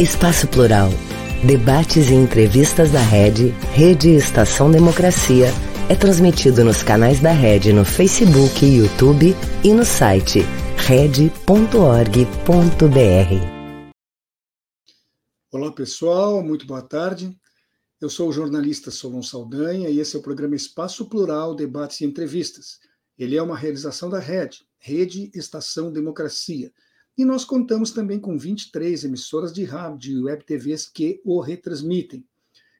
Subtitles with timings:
[0.00, 0.90] Espaço Plural.
[1.44, 5.48] Debates e entrevistas da Rede, Rede Estação Democracia,
[5.90, 9.34] é transmitido nos canais da Rede no Facebook, YouTube
[9.64, 10.42] e no site
[10.76, 11.28] rede.org.br.
[15.50, 17.36] Olá pessoal, muito boa tarde.
[18.00, 22.04] Eu sou o jornalista Solon Saldanha e esse é o programa Espaço Plural, Debates e
[22.04, 22.78] Entrevistas.
[23.18, 26.70] Ele é uma realização da Rede, Rede Estação Democracia
[27.18, 32.24] e nós contamos também com 23 emissoras de rádio e web TVs que o retransmitem.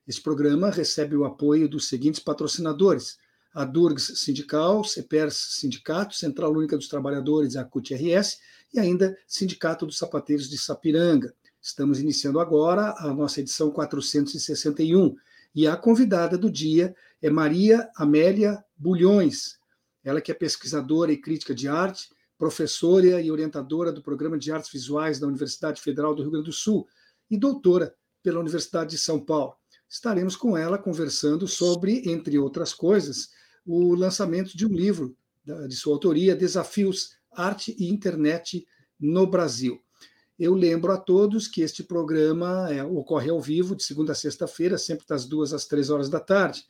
[0.07, 3.19] Esse programa recebe o apoio dos seguintes patrocinadores:
[3.53, 8.39] a Durgs Sindical, CEPERS Sindicato, Central Única dos Trabalhadores, a CUT-RS,
[8.73, 11.35] e ainda Sindicato dos Sapateiros de Sapiranga.
[11.61, 15.17] Estamos iniciando agora a nossa edição 461
[15.53, 19.59] e a convidada do dia é Maria Amélia Bulhões,
[20.05, 24.71] ela que é pesquisadora e crítica de arte, professora e orientadora do Programa de Artes
[24.71, 26.87] Visuais da Universidade Federal do Rio Grande do Sul
[27.29, 29.55] e doutora pela Universidade de São Paulo.
[29.89, 33.31] Estaremos com ela conversando sobre, entre outras coisas,
[33.67, 35.17] o lançamento de um livro
[35.67, 38.67] de sua autoria, Desafios Arte e Internet
[39.01, 39.81] no Brasil.
[40.39, 44.79] Eu lembro a todos que este programa é, ocorre ao vivo, de segunda a sexta-feira,
[44.79, 46.65] sempre das duas às três horas da tarde.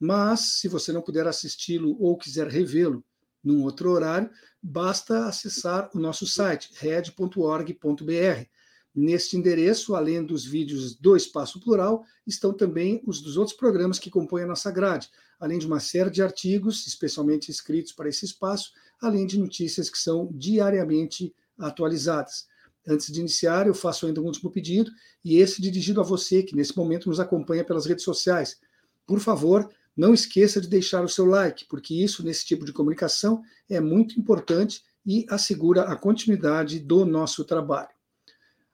[0.00, 3.04] Mas, se você não puder assisti-lo ou quiser revê-lo
[3.42, 4.30] num outro horário,
[4.62, 8.46] basta acessar o nosso site, red.org.br.
[8.94, 14.10] Neste endereço, além dos vídeos do Espaço Plural, estão também os dos outros programas que
[14.10, 15.08] compõem a nossa grade,
[15.40, 18.70] além de uma série de artigos, especialmente escritos para esse espaço,
[19.00, 22.46] além de notícias que são diariamente atualizadas.
[22.86, 24.90] Antes de iniciar, eu faço ainda um último pedido,
[25.24, 28.58] e esse dirigido a você que nesse momento nos acompanha pelas redes sociais.
[29.06, 33.42] Por favor, não esqueça de deixar o seu like, porque isso, nesse tipo de comunicação,
[33.68, 37.90] é muito importante e assegura a continuidade do nosso trabalho.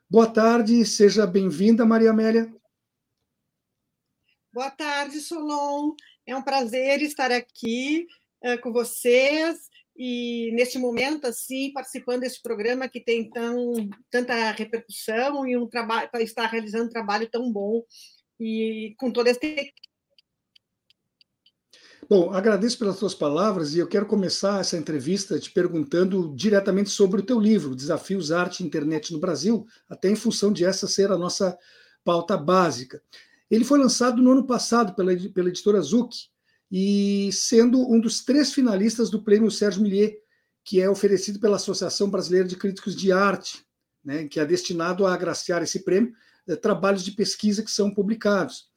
[0.09, 2.53] Boa tarde, seja bem-vinda, Maria Amélia.
[4.53, 5.95] Boa tarde, Solon.
[6.27, 8.07] É um prazer estar aqui
[8.45, 15.47] uh, com vocês e neste momento assim participando desse programa que tem tão tanta repercussão
[15.47, 17.83] e um trabalho está realizando um trabalho tão bom
[18.39, 19.41] e com toda essa
[22.11, 27.21] Bom, agradeço pelas suas palavras e eu quero começar essa entrevista te perguntando diretamente sobre
[27.21, 31.13] o teu livro, Desafios Arte e Internet no Brasil, até em função de essa ser
[31.13, 31.59] a nossa
[32.03, 33.03] pauta básica.
[33.51, 36.15] Ele foi lançado no ano passado pela, pela editora Zuc
[36.73, 40.17] e sendo um dos três finalistas do prêmio Sérgio Millier,
[40.65, 43.63] que é oferecido pela Associação Brasileira de Críticos de Arte,
[44.03, 46.15] né, que é destinado a agraciar esse prêmio
[46.47, 48.71] eh, trabalhos de pesquisa que são publicados.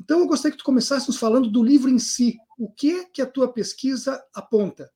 [0.00, 2.36] Então, eu gostaria que tu começássemos falando do livro em si.
[2.58, 4.90] O que que a tua pesquisa aponta?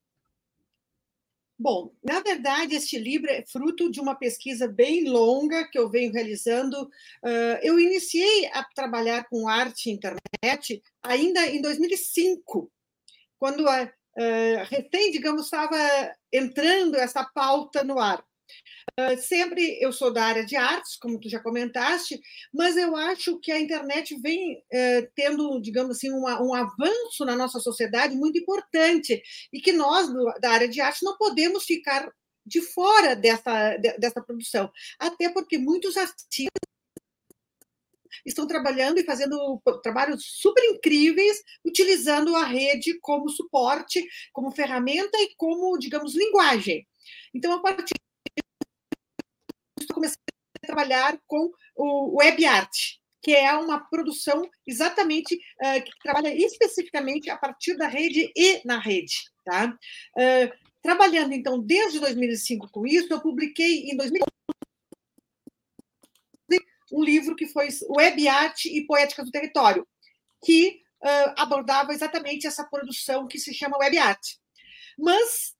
[1.62, 6.10] Bom, na verdade, este livro é fruto de uma pesquisa bem longa que eu venho
[6.10, 6.84] realizando.
[7.22, 12.72] Uh, eu iniciei a trabalhar com arte e internet ainda em 2005,
[13.38, 15.76] quando a, uh, recém, digamos, estava
[16.32, 18.24] entrando essa pauta no ar.
[19.18, 22.20] Sempre eu sou da área de artes, como tu já comentaste,
[22.52, 27.36] mas eu acho que a internet vem uh, tendo, digamos assim, uma, um avanço na
[27.36, 29.22] nossa sociedade muito importante
[29.52, 32.10] e que nós, do, da área de arte, não podemos ficar
[32.44, 36.48] de fora dessa, de, dessa produção, até porque muitos artistas
[38.24, 45.34] estão trabalhando e fazendo trabalhos super incríveis, utilizando a rede como suporte, como ferramenta e
[45.36, 46.86] como, digamos, linguagem.
[47.34, 47.94] Então, a partir
[49.92, 50.16] comecei
[50.62, 52.74] a trabalhar com o web art,
[53.22, 58.78] que é uma produção exatamente uh, que trabalha especificamente a partir da rede e na
[58.78, 59.14] rede,
[59.44, 59.76] tá?
[60.16, 64.30] Uh, trabalhando então desde 2005 com isso, eu publiquei em 2011
[66.92, 69.86] um livro que foi Web Art e Poética do Território,
[70.44, 74.20] que uh, abordava exatamente essa produção que se chama Web Art.
[74.98, 75.54] Mas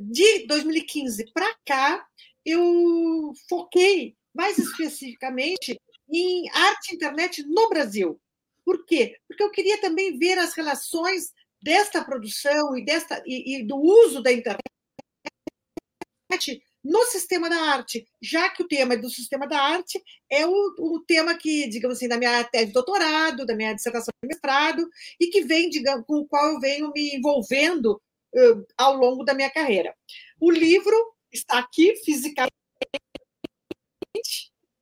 [0.00, 2.06] de 2015 para cá,
[2.44, 5.80] eu foquei mais especificamente
[6.12, 8.20] em arte e internet no Brasil.
[8.64, 9.16] Por quê?
[9.28, 11.32] Porque eu queria também ver as relações
[11.62, 14.62] desta produção e, desta, e, e do uso da internet
[16.84, 20.00] no sistema da arte, já que o tema do sistema da arte
[20.30, 24.12] é o, o tema que, digamos assim, da minha tese de doutorado, da minha dissertação
[24.22, 24.88] de mestrado,
[25.20, 28.00] e que vem, digamos, com o qual eu venho me envolvendo
[28.34, 29.94] uh, ao longo da minha carreira.
[30.40, 30.96] O livro
[31.32, 32.52] está aqui fisicamente.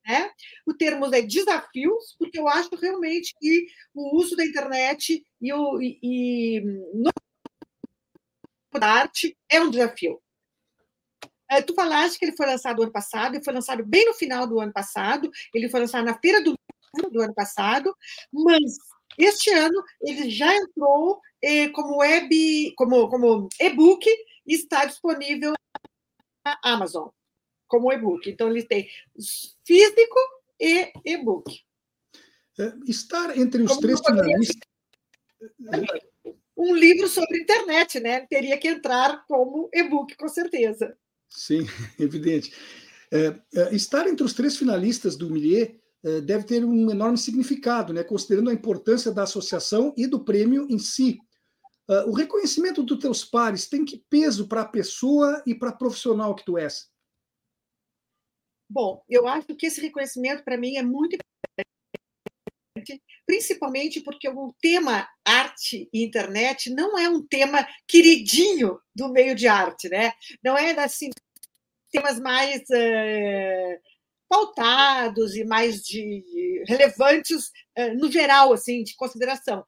[0.06, 0.30] Né?
[0.66, 5.80] O termo é desafios, porque eu acho realmente que o uso da internet e, o,
[5.80, 6.60] e, e
[6.92, 7.10] no,
[8.78, 10.20] da arte é um desafio.
[11.66, 14.60] tu falaste que ele foi lançado ano passado, ele foi lançado bem no final do
[14.60, 16.54] ano passado, ele foi lançado na Feira do
[17.10, 17.94] do ano passado,
[18.32, 18.62] mas
[19.18, 24.06] este ano ele já entrou eh, como web, como, como e-book
[24.46, 25.52] e está disponível
[26.44, 27.08] na Amazon
[27.74, 28.30] como e-book.
[28.30, 28.88] Então ele tem
[29.64, 30.18] físico
[30.60, 31.60] e e-book.
[32.58, 34.60] É, estar entre os como três finalistas.
[36.56, 38.26] Um livro sobre internet, né?
[38.28, 40.96] Teria que entrar como e-book, com certeza.
[41.28, 41.66] Sim,
[41.98, 42.54] evidente.
[43.10, 45.80] É, é, estar entre os três finalistas do Millier
[46.22, 50.78] deve ter um enorme significado, né, considerando a importância da associação e do prêmio em
[50.78, 51.18] si.
[51.88, 55.76] Uh, o reconhecimento dos teus pares tem que peso para a pessoa e para a
[55.76, 56.90] profissional que tu és?
[58.70, 61.16] Bom, eu acho que esse reconhecimento para mim é muito
[62.76, 69.34] importante, principalmente porque o tema arte e internet não é um tema queridinho do meio
[69.34, 70.12] de arte, né?
[70.42, 71.10] Não é assim
[71.90, 73.80] temas mais uh,
[74.28, 77.48] pautados e mais de relevantes
[77.78, 79.64] uh, no geral, assim, de consideração.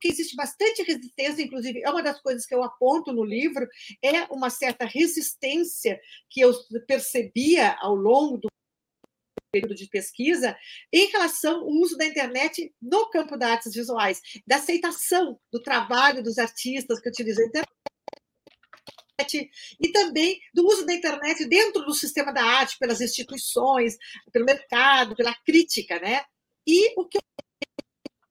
[0.00, 3.68] Que existe bastante resistência, inclusive, é uma das coisas que eu aponto no livro,
[4.02, 6.52] é uma certa resistência que eu
[6.86, 8.48] percebia ao longo do
[9.52, 10.56] período de pesquisa
[10.90, 16.22] em relação ao uso da internet no campo das artes visuais, da aceitação do trabalho
[16.22, 17.81] dos artistas que utilizam a internet
[19.80, 23.96] e também do uso da internet dentro do sistema da arte, pelas instituições,
[24.32, 26.24] pelo mercado, pela crítica, né?
[26.66, 27.22] E o que eu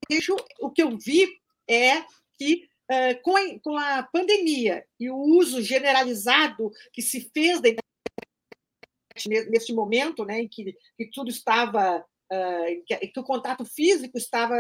[0.10, 1.28] vejo, o que eu vi
[1.68, 2.04] é
[2.38, 2.69] que
[3.24, 9.74] com, a, com a pandemia e o uso generalizado que se fez da internet nesse
[9.74, 12.06] momento, né, em que, que tudo estava,
[12.68, 14.56] em, que, em que o contato físico estava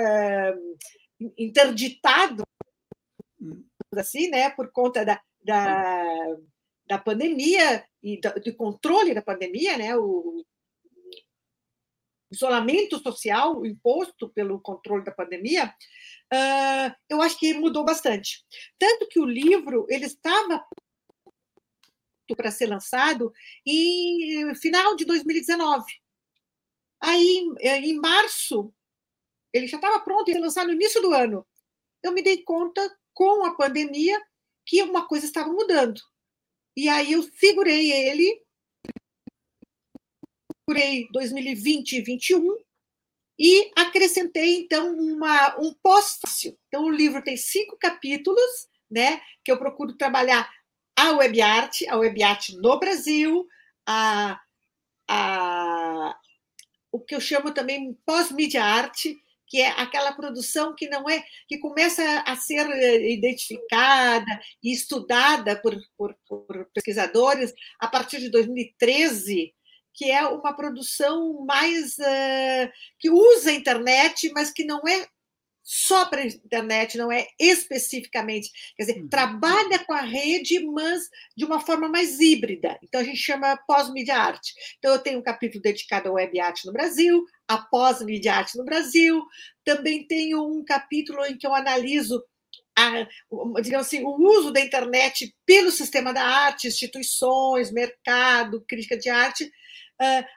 [1.37, 2.43] interditado,
[3.39, 3.65] hum.
[3.95, 6.37] assim, né, por conta da, da,
[6.87, 9.95] da pandemia e do controle da pandemia, né?
[9.95, 10.43] o
[12.31, 15.73] isolamento social imposto pelo controle da pandemia,
[16.33, 18.45] uh, eu acho que mudou bastante.
[18.79, 20.65] Tanto que o livro ele estava
[22.35, 23.33] para ser lançado
[23.65, 25.85] em final de 2019.
[27.01, 28.73] Aí, em março,
[29.51, 31.45] ele já estava pronto, ser lançado no início do ano.
[32.01, 32.81] Eu me dei conta,
[33.13, 34.21] com a pandemia,
[34.65, 35.99] que uma coisa estava mudando.
[36.75, 38.41] E aí eu segurei ele,
[40.67, 42.57] segurei 2020 e 2021
[43.37, 46.57] e acrescentei então uma, um pós-fácil.
[46.67, 50.49] Então o livro tem cinco capítulos, né, que eu procuro trabalhar
[50.95, 53.47] a web art, a web art no Brasil,
[53.87, 54.39] a,
[55.09, 56.15] a
[56.91, 59.17] o que eu chamo também pós-mídia arte,
[59.51, 65.61] que é aquela produção que não é que começa a ser eh, identificada e estudada
[65.61, 69.53] por, por, por pesquisadores a partir de 2013
[69.93, 75.05] que é uma produção mais uh, que usa a internet, mas que não é
[75.63, 78.49] só para a internet, não é especificamente.
[78.75, 79.07] Quer dizer, uhum.
[79.07, 82.77] trabalha com a rede, mas de uma forma mais híbrida.
[82.83, 84.53] Então, a gente chama pós-mídia arte.
[84.77, 88.65] Então, eu tenho um capítulo dedicado ao web arte no Brasil, a pós-mídia arte no
[88.65, 89.21] Brasil.
[89.63, 92.23] Também tenho um capítulo em que eu analiso
[92.75, 93.07] a,
[93.61, 99.51] digamos assim, o uso da internet pelo sistema da arte, instituições, mercado, crítica de arte,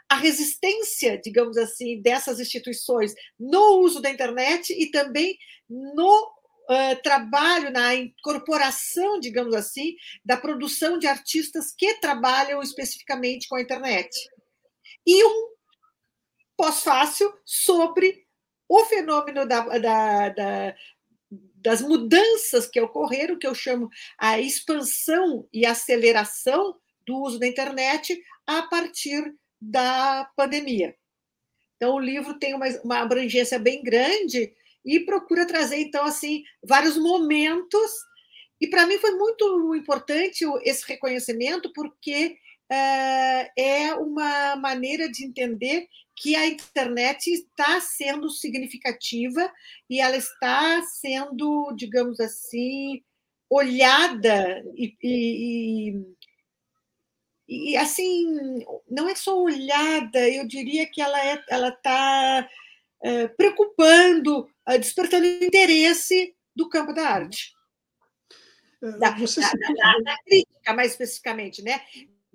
[0.09, 5.37] a resistência, digamos assim, dessas instituições no uso da internet e também
[5.69, 6.35] no
[6.67, 13.61] Uh, trabalho na incorporação, digamos assim, da produção de artistas que trabalham especificamente com a
[13.61, 14.09] internet.
[15.07, 15.49] E um
[16.57, 18.25] pós-fácil sobre
[18.67, 20.75] o fenômeno da, da, da,
[21.57, 26.75] das mudanças que ocorreram, que eu chamo a expansão e aceleração
[27.07, 29.35] do uso da internet a partir
[29.71, 30.95] da pandemia.
[31.77, 34.53] Então, o livro tem uma, uma abrangência bem grande
[34.85, 37.91] e procura trazer, então, assim, vários momentos.
[38.61, 42.37] E para mim foi muito importante esse reconhecimento, porque
[42.71, 49.53] é, é uma maneira de entender que a internet está sendo significativa
[49.91, 53.03] e ela está sendo, digamos assim,
[53.51, 55.95] olhada e, e,
[57.49, 62.49] e assim, não é só olhada, eu diria que ela é, ela está
[63.03, 67.53] é, preocupando, é, despertando interesse do campo da arte.
[68.83, 71.81] É, da, da, da, da, crítica, mais especificamente, né?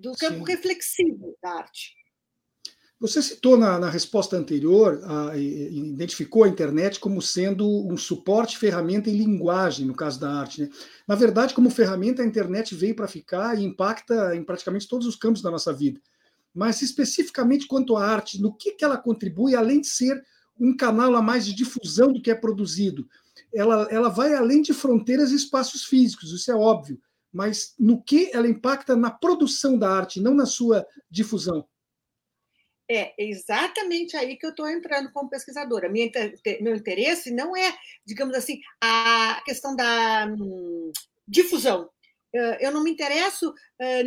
[0.00, 0.52] do campo Sim.
[0.52, 1.94] reflexivo da arte.
[3.00, 9.08] Você citou na, na resposta anterior, a, identificou a internet como sendo um suporte, ferramenta
[9.08, 10.60] e linguagem, no caso da arte.
[10.60, 10.68] Né?
[11.08, 15.16] Na verdade, como ferramenta, a internet veio para ficar e impacta em praticamente todos os
[15.16, 15.98] campos da nossa vida.
[16.54, 20.22] Mas especificamente quanto à arte, no que, que ela contribui, além de ser
[20.58, 23.08] um canal a mais de difusão do que é produzido?
[23.54, 27.00] Ela, ela vai além de fronteiras e espaços físicos, isso é óbvio,
[27.32, 31.64] mas no que ela impacta na produção da arte, não na sua difusão.
[32.92, 35.88] É exatamente aí que eu estou entrando como pesquisadora.
[35.88, 37.72] Meu interesse não é,
[38.04, 40.90] digamos assim, a questão da hum,
[41.26, 41.88] difusão.
[42.32, 43.52] Eu não me interesso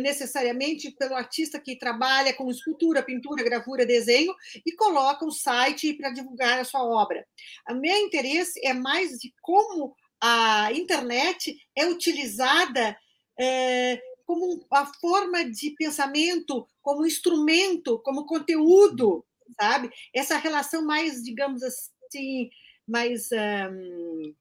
[0.00, 6.10] necessariamente pelo artista que trabalha com escultura, pintura, gravura, desenho e coloca um site para
[6.10, 7.26] divulgar a sua obra.
[7.68, 12.96] O meu interesse é mais de como a internet é utilizada
[14.26, 19.24] como a forma de pensamento, como instrumento, como conteúdo,
[19.60, 19.90] sabe?
[20.14, 22.50] Essa relação mais, digamos assim,
[22.86, 24.34] mais um,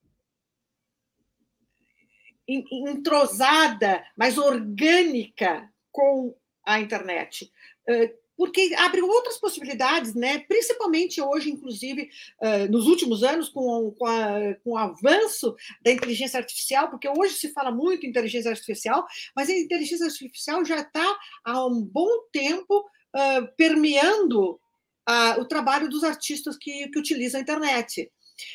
[2.48, 6.36] entrosada, mais orgânica com
[6.66, 7.52] a internet
[8.44, 10.40] porque abre outras possibilidades, né?
[10.40, 12.10] principalmente hoje, inclusive,
[12.70, 17.54] nos últimos anos, com, com, a, com o avanço da inteligência artificial, porque hoje se
[17.54, 22.80] fala muito em inteligência artificial, mas a inteligência artificial já está há um bom tempo
[22.80, 24.60] uh, permeando
[25.10, 28.12] uh, o trabalho dos artistas que, que utilizam a internet.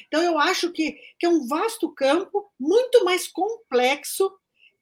[0.06, 4.30] Então, eu acho que, que é um vasto campo, muito mais complexo,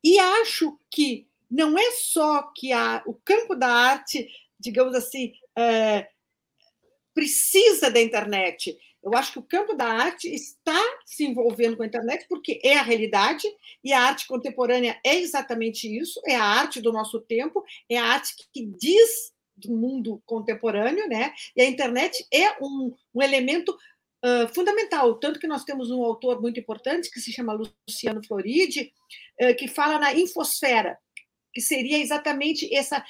[0.02, 6.08] e acho que não é só que a, o campo da arte digamos assim, é,
[7.14, 8.76] precisa da internet.
[9.02, 12.76] Eu acho que o campo da arte está se envolvendo com a internet porque é
[12.76, 13.46] a realidade
[13.84, 18.04] e a arte contemporânea é exatamente isso, é a arte do nosso tempo, é a
[18.04, 21.32] arte que diz do mundo contemporâneo, né?
[21.56, 23.76] E a internet é um, um elemento
[24.24, 27.58] uh, fundamental, tanto que nós temos um autor muito importante que se chama
[27.88, 28.92] Luciano Floridi,
[29.40, 30.98] uh, que fala na infosfera,
[31.56, 33.02] que seria exatamente essa,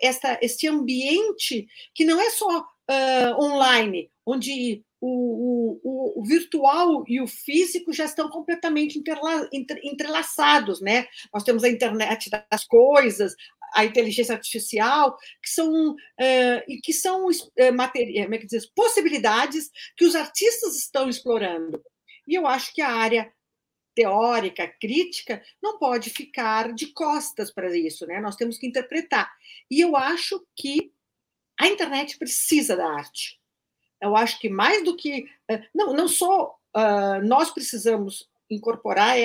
[0.00, 7.20] essa, esse ambiente que não é só uh, online, onde o, o, o, virtual e
[7.20, 9.48] o físico já estão completamente interla,
[9.82, 11.08] entrelaçados, né?
[11.34, 13.34] Nós temos a internet das coisas,
[13.74, 18.64] a inteligência artificial, que são uh, e que são uh, materia, como é que diz,
[18.64, 21.82] possibilidades que os artistas estão explorando.
[22.28, 23.28] E eu acho que a área
[23.94, 28.20] teórica, crítica, não pode ficar de costas para isso, né?
[28.20, 29.30] Nós temos que interpretar.
[29.70, 30.92] E eu acho que
[31.58, 33.40] a internet precisa da arte.
[34.00, 35.28] Eu acho que mais do que.
[35.48, 39.16] Eh, não, não só uh, nós precisamos incorporar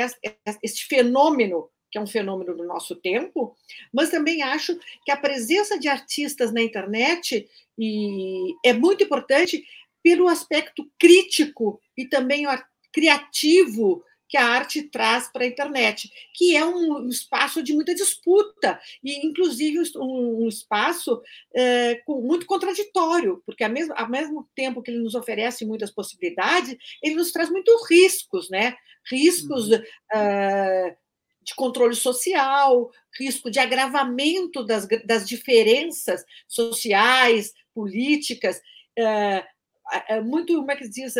[0.62, 3.55] este fenômeno, que é um fenômeno do nosso tempo,
[3.93, 9.65] mas também acho que a presença de artistas na internet e é muito importante
[10.03, 12.45] pelo aspecto crítico e também
[12.93, 18.79] criativo que a arte traz para a internet, que é um espaço de muita disputa,
[19.03, 21.22] e inclusive um, espaço
[21.55, 25.91] é, com, muito contraditório, porque ao mesmo, ao mesmo tempo que ele nos oferece muitas
[25.91, 28.75] possibilidades, ele nos traz muitos riscos, né?
[29.10, 29.77] Riscos uhum.
[29.77, 30.96] uh,
[31.41, 38.60] de controle social, risco de agravamento das, das diferenças sociais, políticas,
[39.00, 39.57] uh,
[40.25, 41.15] muito, como é que diz?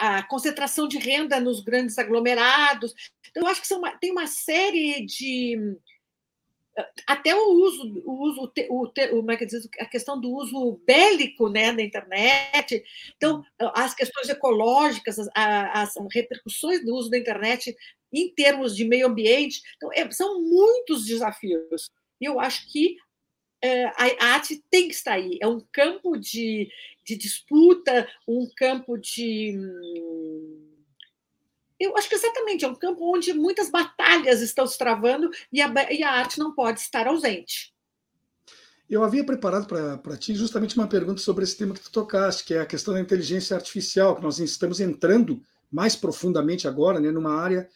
[0.00, 2.94] A concentração de renda nos grandes aglomerados.
[3.30, 5.76] Então, eu acho que são uma, tem uma série de.
[7.06, 10.80] Até o uso, o uso o, o, como é que diz, a questão do uso
[10.86, 12.82] bélico né, da internet.
[13.16, 17.76] Então, as questões ecológicas, as, as repercussões do uso da internet
[18.10, 19.60] em termos de meio ambiente.
[19.76, 21.90] Então, é, são muitos desafios.
[22.20, 22.96] E eu acho que
[23.62, 25.38] a arte tem que estar aí.
[25.40, 26.70] É um campo de,
[27.04, 29.54] de disputa, um campo de.
[29.56, 30.66] Hum,
[31.78, 35.92] eu acho que exatamente, é um campo onde muitas batalhas estão se travando e a,
[35.92, 37.74] e a arte não pode estar ausente.
[38.88, 42.54] Eu havia preparado para ti justamente uma pergunta sobre esse tema que tu tocaste, que
[42.54, 47.40] é a questão da inteligência artificial, que nós estamos entrando mais profundamente agora, né, numa
[47.40, 47.70] área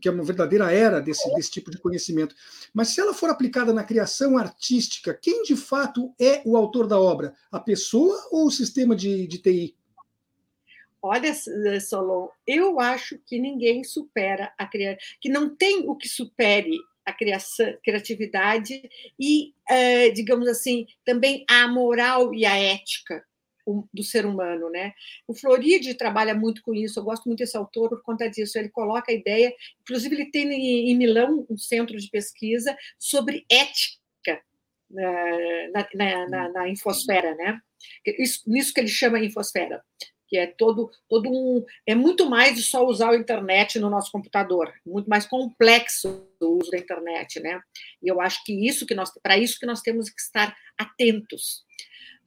[0.00, 2.34] que é uma verdadeira era desse, desse tipo de conhecimento.
[2.72, 7.00] Mas se ela for aplicada na criação artística, quem de fato é o autor da
[7.00, 7.34] obra?
[7.50, 9.76] A pessoa ou o sistema de, de TI?
[11.00, 11.34] Olha,
[11.80, 17.12] Solon, eu acho que ninguém supera a criação, que não tem o que supere a
[17.12, 23.24] criação, criatividade e, eh, digamos assim, também a moral e a ética
[23.66, 24.92] do ser humano, né?
[25.26, 26.98] O Floride trabalha muito com isso.
[26.98, 28.58] Eu gosto muito desse autor por conta disso.
[28.58, 30.50] Ele coloca a ideia, inclusive ele tem
[30.90, 34.42] em Milão um centro de pesquisa sobre ética
[34.90, 37.60] na, na, na, na infosfera, né?
[38.18, 39.82] Isso, nisso que ele chama infosfera,
[40.28, 41.64] que é todo, todo um.
[41.86, 46.58] É muito mais de só usar a internet no nosso computador, muito mais complexo o
[46.58, 47.60] uso da internet, né?
[48.02, 51.64] E eu acho que isso que nós, para isso que nós temos que estar atentos.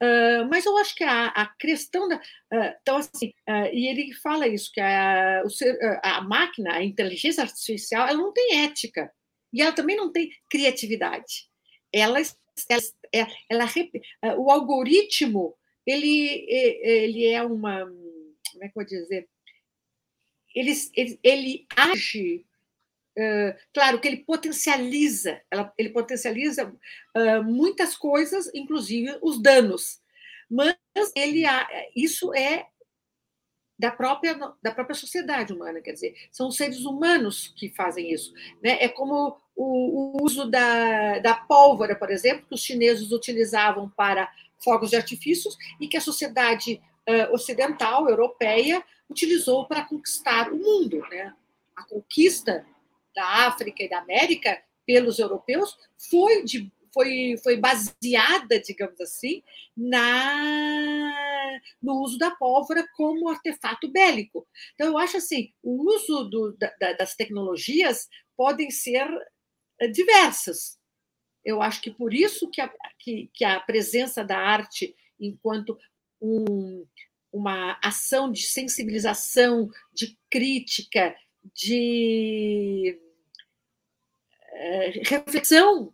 [0.01, 2.17] Uh, mas eu acho que a, a questão da.
[2.17, 6.83] Uh, então, assim, uh, e ele fala isso, que a, o ser, a máquina, a
[6.83, 9.11] inteligência artificial, ela não tem ética.
[9.53, 11.47] E ela também não tem criatividade.
[11.93, 12.19] Ela,
[12.69, 12.81] ela,
[13.13, 13.65] é, ela,
[14.21, 17.85] ela o algoritmo, ele, ele é uma.
[17.85, 19.29] Como é que eu vou dizer?
[20.53, 22.45] Ele, ele, ele age
[23.73, 25.41] claro que ele potencializa,
[25.77, 26.73] ele potencializa
[27.45, 30.01] muitas coisas, inclusive os danos,
[30.49, 30.75] mas
[31.15, 31.43] ele
[31.95, 32.67] isso é
[33.77, 38.33] da própria da própria sociedade humana, quer dizer, são os seres humanos que fazem isso,
[38.63, 38.77] né?
[38.81, 44.31] É como o, o uso da, da pólvora, por exemplo, que os chineses utilizavam para
[44.63, 50.99] fogos de artifícios e que a sociedade uh, ocidental europeia utilizou para conquistar o mundo,
[51.09, 51.33] né?
[51.75, 52.65] A conquista
[53.15, 55.75] da África e da América pelos europeus
[56.09, 59.41] foi, de, foi, foi baseada, digamos assim,
[59.75, 64.47] na, no uso da pólvora como artefato bélico.
[64.73, 68.07] Então, eu acho assim, o uso do, da, das tecnologias
[68.37, 69.07] podem ser
[69.79, 70.77] eh, diversas.
[71.43, 75.77] Eu acho que por isso que a, que, que a presença da arte enquanto
[76.21, 76.85] um,
[77.31, 81.15] uma ação de sensibilização, de crítica,
[81.53, 82.99] de
[85.03, 85.93] reflexão,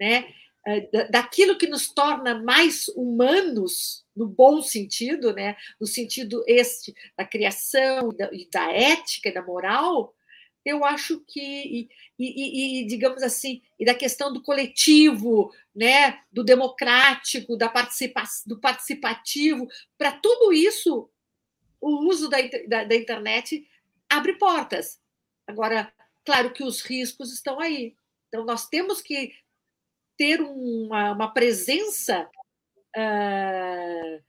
[0.00, 0.26] né?
[0.64, 5.56] Eh, daquilo que nos torna mais humanos, no bom sentido, né?
[5.80, 10.14] no sentido este da criação e da, ética e da moral,
[10.64, 16.44] eu acho que, e, e, e, digamos assim, e da questão do coletivo, né, do
[16.44, 19.66] democrático, da participa do participativo,
[19.98, 21.10] para tudo isso,
[21.80, 23.66] o uso da, da, da internet
[24.08, 25.00] abre portas.
[25.44, 25.92] Agora,
[26.24, 27.96] claro que os riscos estão aí.
[28.32, 29.30] Então, nós temos que
[30.16, 32.26] ter uma, uma presença
[32.96, 34.24] uh,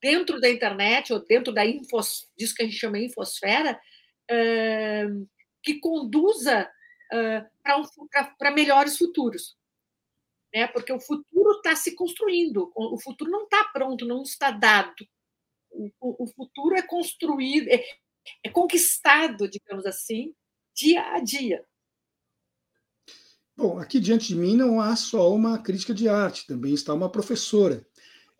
[0.00, 3.80] dentro da internet, ou dentro da infos, disso que a gente chama infosfera,
[4.30, 5.28] uh,
[5.60, 6.70] que conduza
[7.12, 9.56] uh, para um, melhores futuros.
[10.54, 10.68] Né?
[10.68, 14.94] Porque o futuro está se construindo, o futuro não está pronto, não está dado.
[15.68, 17.84] O, o, o futuro é construído, é,
[18.44, 20.32] é conquistado, digamos assim,
[20.72, 21.66] dia a dia.
[23.58, 27.10] Bom, aqui diante de mim não há só uma crítica de arte, também está uma
[27.10, 27.84] professora.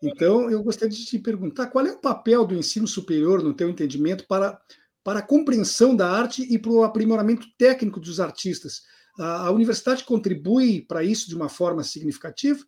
[0.01, 3.69] Então, eu gostaria de te perguntar qual é o papel do ensino superior, no teu
[3.69, 4.57] entendimento, para,
[5.03, 8.83] para a compreensão da arte e para o aprimoramento técnico dos artistas.
[9.19, 12.65] A, a universidade contribui para isso de uma forma significativa?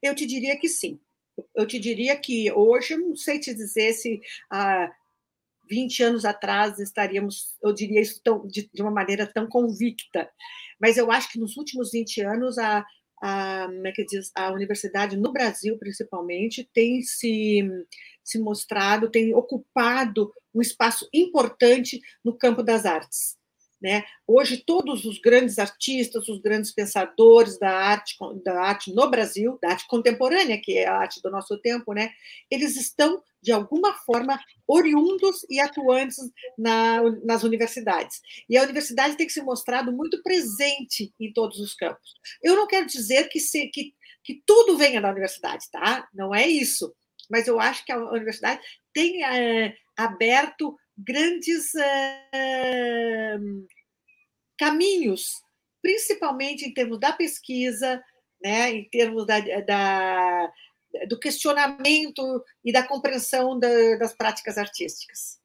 [0.00, 1.00] Eu te diria que sim.
[1.56, 4.88] Eu te diria que hoje, não sei te dizer se ah,
[5.68, 10.28] 20 anos atrás estaríamos, eu diria isso tão, de, de, uma maneira tão convicta.
[10.80, 12.84] Mas eu acho que nos últimos 20 anos a,
[13.22, 17.62] a, é diz, a universidade no Brasil, principalmente, tem se,
[18.22, 23.37] se mostrado, tem ocupado um espaço importante no campo das artes.
[23.80, 24.04] Né?
[24.26, 29.70] Hoje, todos os grandes artistas, os grandes pensadores da arte, da arte no Brasil, da
[29.70, 32.10] arte contemporânea, que é a arte do nosso tempo, né?
[32.50, 36.18] eles estão, de alguma forma, oriundos e atuantes
[36.58, 38.20] na, nas universidades.
[38.50, 42.14] E a universidade tem que se mostrado muito presente em todos os campos.
[42.42, 46.08] Eu não quero dizer que, se, que, que tudo venha da universidade, tá?
[46.12, 46.92] Não é isso.
[47.30, 48.60] Mas eu acho que a universidade
[48.92, 53.38] tem é, aberto grandes é,
[54.58, 55.32] caminhos,
[55.80, 58.02] principalmente em termos da pesquisa,
[58.42, 60.52] né, em termos da, da
[61.08, 65.38] do questionamento e da compreensão da, das práticas artísticas.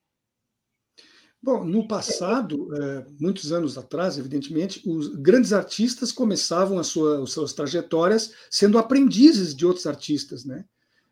[1.41, 7.33] Bom, no passado, é, muitos anos atrás, evidentemente, os grandes artistas começavam a sua, as
[7.33, 10.63] suas trajetórias sendo aprendizes de outros artistas, né?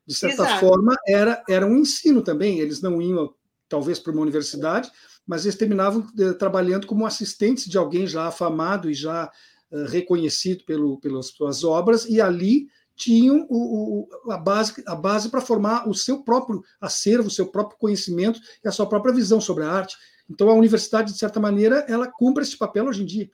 [0.08, 0.60] De certa Exato.
[0.62, 2.60] forma, era, era um ensino também.
[2.60, 3.36] Eles não iam
[3.71, 4.91] talvez para uma universidade,
[5.25, 9.31] mas eles terminavam eh, trabalhando como assistentes de alguém já afamado e já
[9.71, 15.29] eh, reconhecido pelo, pelas suas obras, e ali tinham o, o, a base, a base
[15.29, 19.39] para formar o seu próprio acervo, o seu próprio conhecimento e a sua própria visão
[19.39, 19.95] sobre a arte.
[20.29, 23.31] Então, a universidade, de certa maneira, ela cumpre esse papel hoje em dia.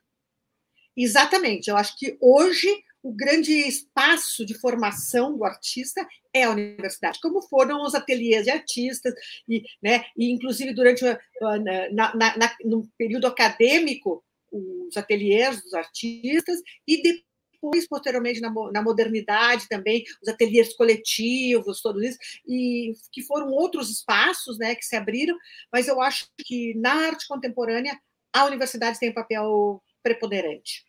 [0.95, 1.69] Exatamente.
[1.69, 2.67] Eu acho que hoje
[3.07, 8.51] o grande espaço de formação do artista é a universidade, como foram os ateliês de
[8.51, 9.13] artistas,
[9.47, 16.59] e, né, e inclusive durante na, na, na, no período acadêmico, os ateliês dos artistas,
[16.85, 23.51] e depois, posteriormente, na, na, modernidade também, os ateliês coletivos, todos isso, e que foram
[23.51, 25.37] outros espaços né, que se abriram,
[25.71, 27.97] mas eu acho que na arte contemporânea
[28.33, 30.85] a universidade tem um papel preponderante.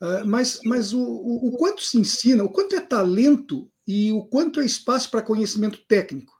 [0.00, 4.24] Uh, mas mas o, o, o, quanto se ensina, o quanto é talento e o
[4.26, 6.36] quanto é espaço para conhecimento técnico?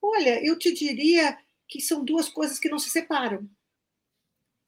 [0.00, 1.36] Olha, eu te diria
[1.68, 3.48] que são duas coisas que não se separam,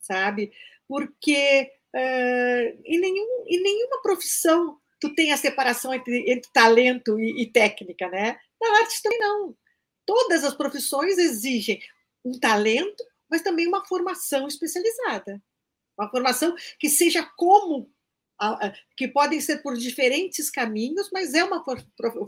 [0.01, 0.53] sabe?
[0.87, 7.43] Porque uh, em, nenhum, em nenhuma profissão tu tem a separação entre, entre talento e,
[7.43, 8.39] e, técnica, né?
[8.61, 9.57] Na arte também não.
[10.05, 11.81] Todas as profissões exigem
[12.25, 15.43] um talento, mas também uma formação especializada.
[15.99, 17.91] Uma formação que seja como
[18.97, 21.65] que podem ser por diferentes caminhos, mas é uma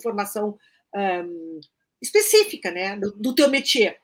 [0.01, 0.59] formação
[0.95, 1.61] um,
[2.01, 4.01] específica, né, do, do teu métier.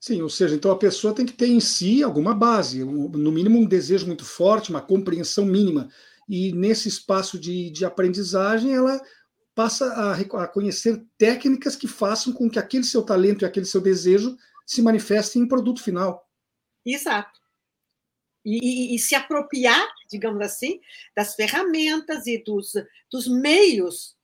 [0.00, 3.58] Sim, ou seja, então a pessoa tem que ter em si alguma base, no mínimo
[3.58, 5.88] um desejo muito forte, uma compreensão mínima.
[6.28, 9.00] E nesse espaço de, de aprendizagem, ela
[9.54, 13.80] passa a, a conhecer técnicas que façam com que aquele seu talento e aquele seu
[13.80, 16.28] desejo se manifestem em produto final.
[16.84, 17.41] Exato.
[18.44, 18.58] E,
[18.92, 20.80] e, e, se apropriar, digamos assim,
[21.14, 22.72] das ferramentas e dos,
[23.10, 24.16] dos meios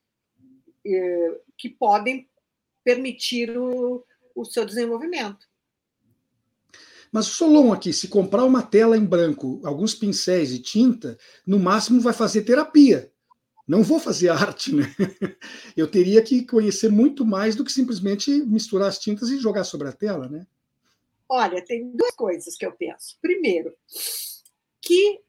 [0.85, 2.29] eh, que podem
[2.83, 4.05] permitir o,
[4.35, 5.47] o seu desenvolvimento.
[7.13, 11.59] Mas o Solon aqui, se comprar uma tela em branco, alguns pincéis e tinta, no
[11.59, 13.11] máximo vai fazer terapia.
[13.67, 14.95] Não vou fazer arte, né?
[15.77, 19.89] Eu teria que conhecer muito mais do que simplesmente misturar as tintas e jogar sobre
[19.89, 20.47] a tela, né?
[21.29, 23.19] Olha, tem duas coisas que eu penso.
[23.21, 23.75] Primeiro,
[24.81, 25.21] que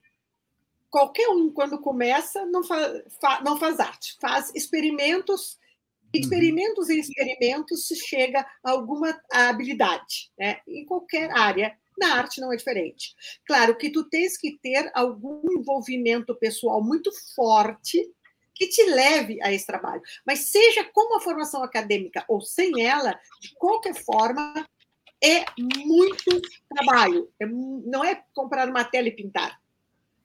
[0.89, 5.59] qualquer um, quando começa, não, fa, fa não faz arte, faz experimentos
[6.13, 6.21] Uhum.
[6.21, 10.59] Experimentos em experimentos se chega a alguma habilidade, né?
[10.67, 11.75] em qualquer área.
[11.97, 13.13] Na arte não é diferente.
[13.45, 18.09] Claro que tu tens que ter algum envolvimento pessoal muito forte
[18.55, 20.01] que te leve a esse trabalho.
[20.25, 24.65] Mas seja com a formação acadêmica ou sem ela, de qualquer forma,
[25.23, 27.29] é muito trabalho.
[27.39, 29.59] É, não é comprar uma tela e pintar.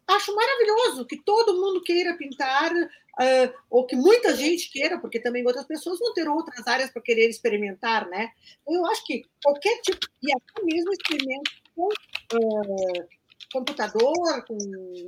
[0.07, 5.47] Acho maravilhoso que todo mundo queira pintar, uh, ou que muita gente queira, porque também
[5.47, 8.31] outras pessoas vão ter outras áreas para querer experimentar, né?
[8.69, 13.09] Eu acho que qualquer tipo, e até mesmo experimento com uh,
[13.51, 14.59] computador, com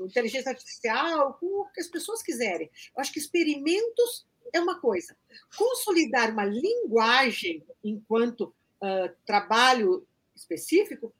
[0.06, 2.70] inteligência artificial, com o que as pessoas quiserem.
[2.96, 5.16] Eu acho que experimentos é uma coisa.
[5.58, 11.12] Consolidar uma linguagem enquanto uh, trabalho específico,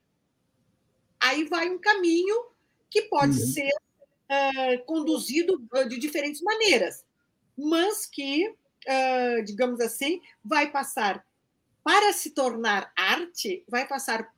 [1.21, 2.47] aí vai um caminho
[2.91, 3.47] que pode uhum.
[3.47, 7.05] ser uh, conduzido de diferentes maneiras,
[7.57, 11.25] mas que, uh, digamos assim, vai passar
[11.83, 14.29] para se tornar arte, vai passar,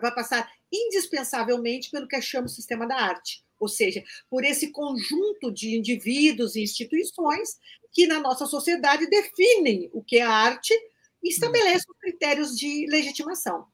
[0.00, 5.50] vai passar indispensavelmente pelo que eu chamo sistema da arte, ou seja, por esse conjunto
[5.50, 7.58] de indivíduos e instituições
[7.92, 10.74] que na nossa sociedade definem o que é arte
[11.22, 13.66] e estabelecem os critérios de legitimação.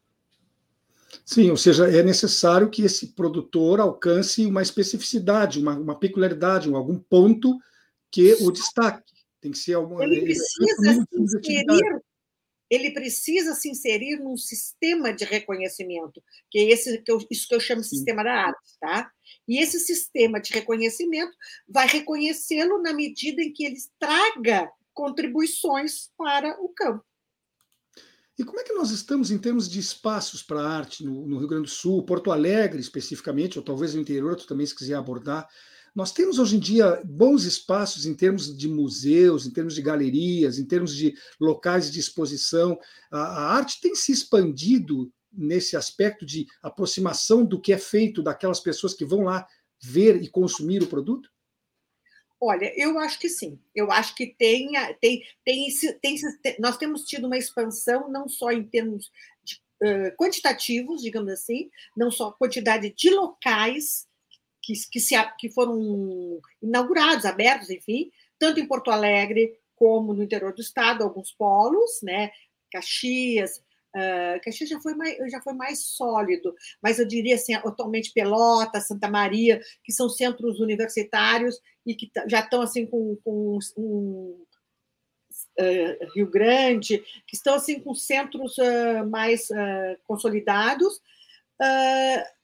[1.24, 6.98] Sim, ou seja, é necessário que esse produtor alcance uma especificidade, uma, uma peculiaridade, algum
[6.98, 7.58] ponto
[8.10, 9.12] que o destaque.
[9.40, 10.04] Tem que ser alguma.
[10.04, 12.02] Ele precisa se inserir,
[12.70, 17.54] ele precisa se inserir num sistema de reconhecimento, que é esse que eu, isso que
[17.54, 19.10] eu chamo de sistema da arte, tá?
[19.46, 21.32] E esse sistema de reconhecimento
[21.68, 27.04] vai reconhecê-lo na medida em que ele traga contribuições para o campo.
[28.42, 31.46] E como é que nós estamos em termos de espaços para arte no, no, Rio
[31.46, 35.46] Grande do Sul, Porto Alegre especificamente, ou talvez no interior, tu também se quiser abordar?
[35.94, 40.58] Nós temos hoje em dia bons espaços em termos de museus, em termos de galerias,
[40.58, 42.76] em termos de locais de exposição.
[43.12, 48.58] A, a arte tem se expandido nesse aspecto de aproximação do que é feito daquelas
[48.58, 49.46] pessoas que vão lá
[49.80, 51.30] ver e consumir o produto?
[52.44, 53.56] Olha, eu acho que sim.
[53.72, 55.68] Eu acho que tem, tem, tem,
[56.02, 56.16] tem,
[56.58, 59.12] nós temos tido uma expansão não só em termos
[59.44, 64.08] de, uh, quantitativos, digamos assim, não só quantidade de locais
[64.60, 70.52] que, que, se, que foram inaugurados, abertos, enfim, tanto em Porto Alegre como no interior
[70.52, 72.32] do estado, alguns polos, né?
[72.72, 73.62] Caxias,
[73.94, 78.80] Uh, Caxias já foi, mais, já foi mais sólido, mas eu diria assim, atualmente Pelota,
[78.80, 84.44] Santa Maria, que são centros universitários e que já estão assim com, com um,
[85.60, 89.48] uh, Rio Grande, que estão assim com centros uh, mais
[90.04, 91.00] consolidados.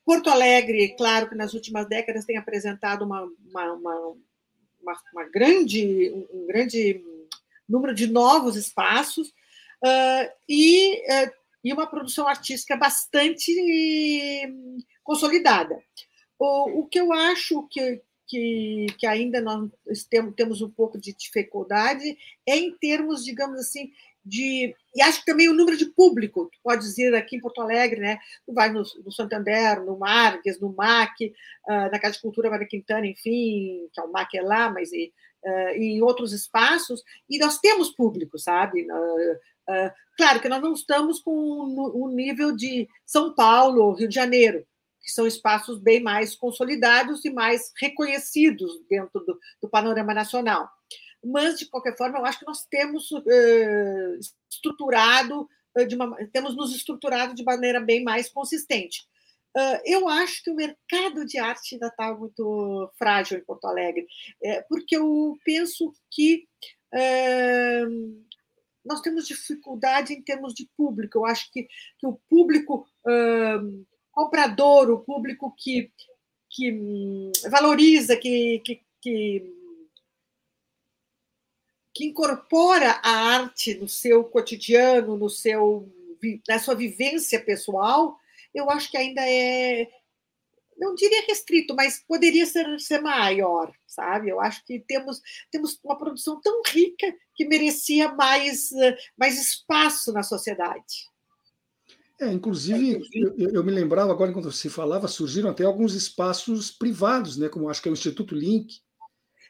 [0.05, 4.17] Porto Alegre, claro que nas últimas décadas tem apresentado uma, uma, uma,
[5.13, 7.03] uma, grande, um grande
[7.69, 9.33] número de novos espaços,
[9.79, 11.31] Uh, e, uh,
[11.63, 13.53] e uma produção artística bastante
[15.03, 15.77] consolidada.
[16.39, 19.71] O, o que eu acho que, que, que ainda nós
[20.37, 22.17] temos um pouco de dificuldade
[22.47, 23.91] é em termos, digamos assim,
[24.29, 24.75] de.
[24.95, 28.01] E acho que também o número de público, tu pode dizer aqui em Porto Alegre,
[28.01, 28.19] né?
[28.47, 31.33] Tu vai no, no Santander, no Marques, no MAC,
[31.69, 34.93] uh, na Casa de Cultura Maria Quintana, enfim, que é o MAC é lá, mas
[34.93, 35.13] e,
[35.45, 38.83] uh, em outros espaços, e nós temos público, sabe?
[38.83, 44.67] Uh, claro que nós não estamos com o nível de São Paulo Rio de Janeiro,
[45.01, 50.69] que são espaços bem mais consolidados e mais reconhecidos dentro do, do panorama nacional
[51.25, 54.19] mas de qualquer forma eu acho que nós temos uh,
[54.51, 55.49] estruturado
[55.87, 59.07] de uma, temos nos estruturado de maneira bem mais consistente.
[59.57, 64.07] Uh, eu acho que o mercado de arte ainda está muito frágil em Porto Alegre,
[64.69, 66.47] porque eu penso que
[68.85, 71.19] nós temos dificuldade em termos de público.
[71.19, 72.87] Eu acho que, que o público
[74.19, 75.93] comprador, o público que,
[76.51, 79.58] que hum, valoriza, que, que, que
[81.99, 85.93] que incorpora a arte no seu cotidiano, no seu,
[86.49, 88.17] na sua vivência pessoal,
[88.55, 89.89] eu acho que ainda é,
[90.79, 94.29] não diria restrito, mas poderia ser, ser maior, sabe?
[94.29, 98.71] Eu acho que temos, temos uma produção tão rica que merecia mais,
[99.17, 101.09] mais espaço na sociedade.
[102.21, 107.37] É, inclusive, eu, eu, me lembrava agora, quando você falava, surgiram até alguns espaços privados,
[107.37, 108.83] né, como acho que é o Instituto Link,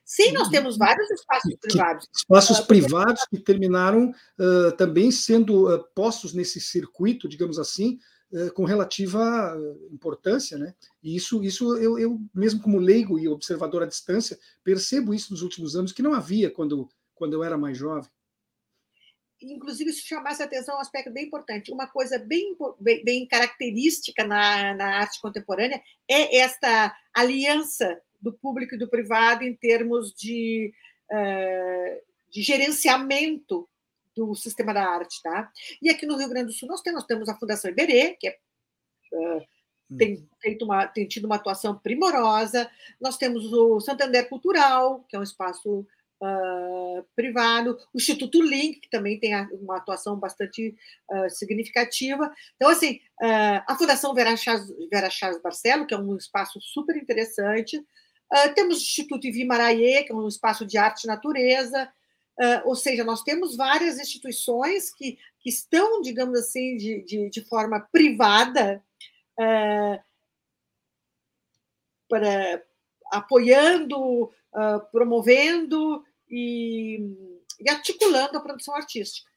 [0.08, 2.08] Sim, nós temos vários espaços que, privados.
[2.16, 7.98] Espaços uh, privados que terminaram uh, também sendo uh, postos nesse circuito, digamos assim,
[8.54, 9.56] com relativa
[9.90, 10.74] importância, né?
[11.02, 15.40] E isso, isso eu, eu, mesmo como leigo e observador à distância, percebo isso nos
[15.40, 18.10] últimos anos, que não havia quando, quando eu era mais jovem.
[19.40, 21.72] Inclusive, isso chamasse a atenção um aspecto bem importante.
[21.72, 28.74] Uma coisa bem, bem, bem característica na, na arte contemporânea é esta aliança do público
[28.74, 30.72] e do privado em termos de,
[31.10, 33.68] uh, de gerenciamento
[34.14, 35.22] do sistema da arte.
[35.22, 35.50] Tá?
[35.80, 38.28] E aqui no Rio Grande do Sul nós temos, nós temos a Fundação Iberê, que
[38.28, 38.36] é,
[39.12, 45.16] uh, tem, feito uma, tem tido uma atuação primorosa, nós temos o Santander Cultural, que
[45.16, 45.86] é um espaço
[46.20, 50.76] Uh, privado, o Instituto Link, que também tem uma atuação bastante
[51.08, 52.28] uh, significativa.
[52.56, 56.96] Então, assim, uh, a Fundação Vera Chaves, Vera Chaves Barcelo, que é um espaço super
[56.96, 57.80] interessante,
[58.32, 61.90] Uh, temos o Instituto Ivi Maraie, que é um espaço de arte e natureza,
[62.38, 67.44] uh, ou seja, nós temos várias instituições que, que estão, digamos assim, de, de, de
[67.44, 68.84] forma privada,
[69.40, 70.08] uh,
[72.08, 72.64] para,
[73.12, 74.32] apoiando,
[74.90, 76.98] promovendo e,
[77.60, 79.30] e articulando a produção artística.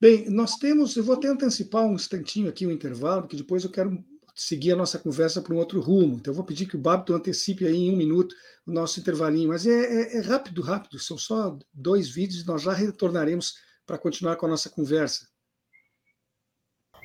[0.00, 3.70] Bem, nós temos, eu vou até antecipar um instantinho aqui, um intervalo, que depois eu
[3.70, 4.04] quero
[4.36, 6.16] seguir a nossa conversa para um outro rumo.
[6.16, 8.34] Então, eu vou pedir que o Babton antecipe aí em um minuto
[8.66, 12.62] o nosso intervalinho, mas é, é, é rápido, rápido, são só dois vídeos e nós
[12.62, 13.54] já retornaremos
[13.86, 15.26] para continuar com a nossa conversa.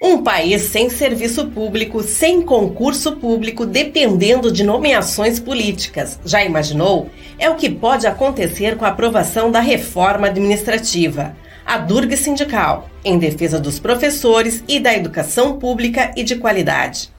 [0.03, 6.19] Um país sem serviço público, sem concurso público, dependendo de nomeações políticas.
[6.25, 7.11] Já imaginou?
[7.37, 13.17] É o que pode acontecer com a aprovação da reforma administrativa a Durga Sindical, em
[13.17, 17.11] defesa dos professores e da educação pública e de qualidade.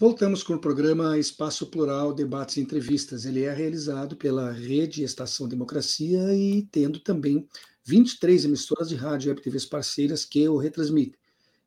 [0.00, 3.24] Voltamos com o programa Espaço Plural, Debates e Entrevistas.
[3.24, 7.48] Ele é realizado pela Rede Estação Democracia e tendo também
[7.82, 11.18] 23 emissoras de rádio e web TVs parceiras que o retransmitem.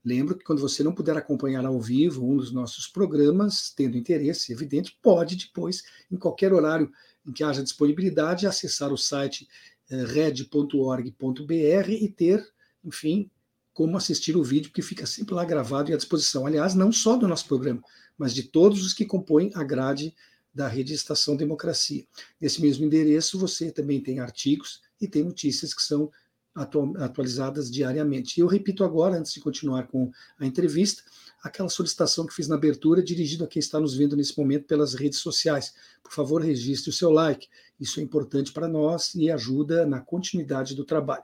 [0.01, 4.53] Lembro que quando você não puder acompanhar ao vivo um dos nossos programas, tendo interesse,
[4.53, 6.89] evidente, pode depois, em qualquer horário
[7.27, 9.45] em que haja disponibilidade, acessar o site
[9.89, 12.47] eh, red.org.br e ter,
[12.81, 13.29] enfim,
[13.73, 16.45] como assistir o vídeo, que fica sempre lá gravado e à disposição.
[16.45, 17.81] Aliás, não só do nosso programa,
[18.17, 20.13] mas de todos os que compõem a grade
[20.53, 22.05] da rede Estação Democracia.
[22.39, 26.11] Nesse mesmo endereço, você também tem artigos e tem notícias que são
[26.53, 28.39] atualizadas diariamente.
[28.39, 31.01] Eu repito agora, antes de continuar com a entrevista,
[31.41, 34.93] aquela solicitação que fiz na abertura, dirigido a quem está nos vendo nesse momento pelas
[34.93, 35.73] redes sociais.
[36.03, 37.47] Por favor, registre o seu like.
[37.79, 41.23] Isso é importante para nós e ajuda na continuidade do trabalho.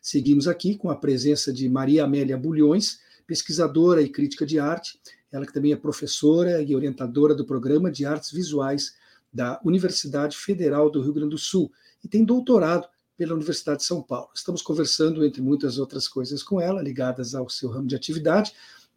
[0.00, 4.98] Seguimos aqui com a presença de Maria Amélia Bulhões, pesquisadora e crítica de arte,
[5.30, 8.94] ela que também é professora e orientadora do programa de artes visuais
[9.32, 11.70] da Universidade Federal do Rio Grande do Sul
[12.02, 14.30] e tem doutorado pela Universidade de São Paulo.
[14.34, 18.52] Estamos conversando, entre muitas outras coisas, com ela, ligadas ao seu ramo de atividade,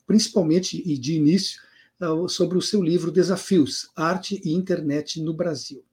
[0.05, 1.59] principalmente e de início,
[2.29, 5.83] sobre o seu livro Desafios, Arte e Internet no Brasil.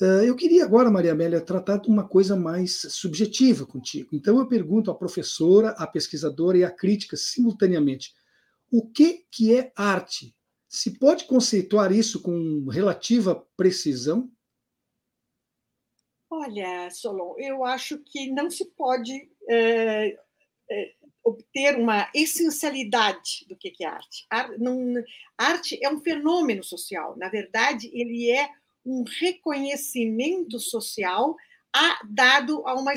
[0.00, 4.08] Ah, eu queria agora, Maria Amélia, tratar de uma coisa mais subjetiva contigo.
[4.12, 8.12] Então eu pergunto à professora, à pesquisadora e à crítica simultaneamente:
[8.72, 10.34] o que, que é arte?
[10.66, 14.32] Se pode conceituar isso com relativa precisão?
[16.30, 20.16] Olha, Solon, eu acho que não se pode é,
[20.70, 24.26] é, obter uma essencialidade do que é arte.
[24.58, 24.94] não,
[25.36, 27.14] arte é um fenômeno social.
[27.18, 28.48] Na verdade, ele é
[28.86, 31.36] um reconhecimento social
[31.74, 32.94] a, dado a uma,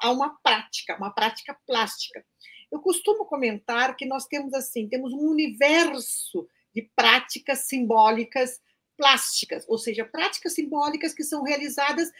[0.00, 2.24] a uma prática, uma prática plástica.
[2.70, 8.60] Eu costumo comentar que nós temos assim, temos um universo de práticas simbólicas
[8.96, 12.10] plásticas, ou seja, práticas simbólicas que são realizadas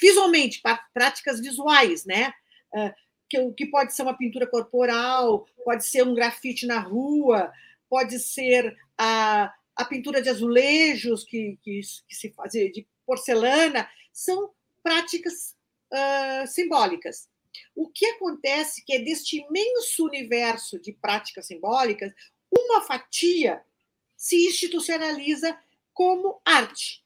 [0.00, 0.60] visualmente,
[0.92, 2.32] práticas visuais, né?
[2.74, 2.94] Ah,
[3.28, 7.52] que, que pode ser uma pintura corporal, pode ser um grafite na rua,
[7.88, 14.52] pode ser a, a pintura de azulejos que, que, que se fazia de porcelana, são
[14.82, 15.56] práticas
[15.92, 17.28] uh, simbólicas.
[17.74, 22.12] O que acontece é que é deste imenso universo de práticas simbólicas,
[22.50, 23.64] uma fatia
[24.16, 25.58] se institucionaliza
[25.92, 27.04] como arte.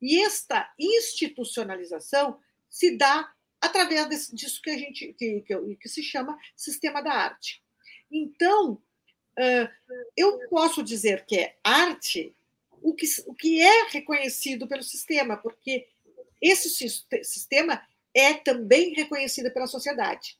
[0.00, 6.38] E esta institucionalização se dá através disso que a gente que, que, que se chama
[6.56, 7.62] sistema da arte.
[8.10, 8.80] Então,
[10.16, 12.34] eu posso dizer que é arte
[12.82, 15.86] o que, o que é reconhecido pelo sistema, porque
[16.40, 16.70] esse
[17.22, 20.38] sistema é também reconhecido pela sociedade.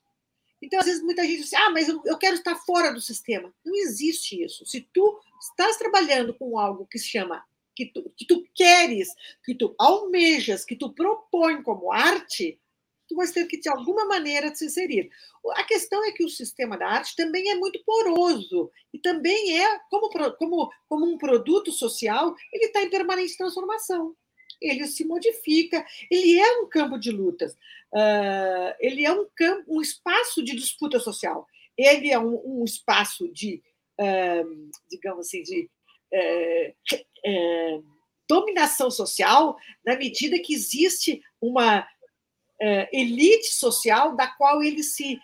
[0.62, 3.52] Então, às vezes, muita gente diz, ah, mas eu, quero estar fora do sistema.
[3.64, 4.66] Não existe isso.
[4.66, 7.42] Se tu estás trabalhando com algo que se chama,
[7.74, 9.08] que tu, que tu queres,
[9.42, 12.60] que tu almejas, que tu propõe como arte,
[13.08, 15.10] tu vais ter que, de alguma maneira, se inserir.
[15.54, 19.78] A questão é que o sistema da arte também é muito poroso e também é,
[19.90, 24.14] como, como, como um produto social, ele está em permanente transformação.
[24.60, 27.54] Ele se modifica, ele é um campo de lutas,
[27.94, 31.46] uh, ele é um, campo, um espaço de disputa social,
[31.76, 33.62] ele é um, um espaço de,
[34.00, 35.70] uh, digamos assim, de
[36.12, 37.84] uh,
[38.28, 45.18] dominação social, na medida que existe uma uh, elite social da qual ele se,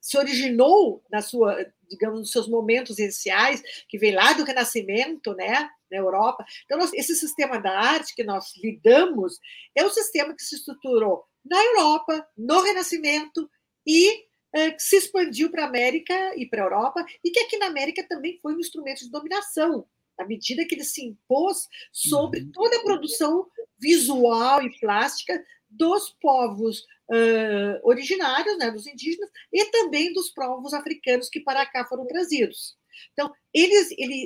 [0.00, 5.68] se originou na sua, digamos, nos seus momentos iniciais, que vem lá do Renascimento, né,
[5.90, 6.44] na Europa.
[6.64, 9.38] Então, nós, esse sistema da arte que nós lidamos
[9.74, 13.48] é um sistema que se estruturou na Europa, no Renascimento
[13.86, 17.56] e uh, que se expandiu para a América e para a Europa, e que aqui
[17.56, 19.86] na América também foi um instrumento de dominação,
[20.18, 22.50] à medida que ele se impôs sobre uhum.
[22.52, 23.46] toda a produção
[23.78, 31.28] visual e plástica dos povos uh, originários, né, dos indígenas, e também dos povos africanos
[31.28, 32.76] que para cá foram trazidos.
[33.12, 33.74] Então, ele,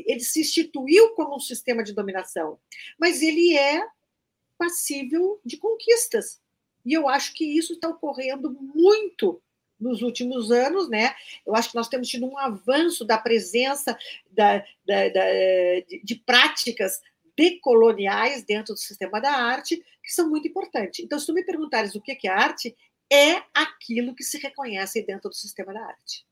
[0.06, 2.58] ele se instituiu como um sistema de dominação,
[2.98, 3.84] mas ele é
[4.56, 6.40] passível de conquistas.
[6.84, 9.42] E eu acho que isso está ocorrendo muito
[9.78, 11.12] nos últimos anos, né?
[11.44, 13.98] Eu acho que nós temos tido um avanço da presença
[14.30, 15.24] da, da, da
[15.88, 17.00] de, de, práticas
[17.36, 21.04] decoloniais dentro do sistema da arte, que são muito importantes.
[21.04, 22.76] Então, se tu me perguntares o que é arte,
[23.12, 26.26] é aquilo que se reconhece dentro do sistema da arte.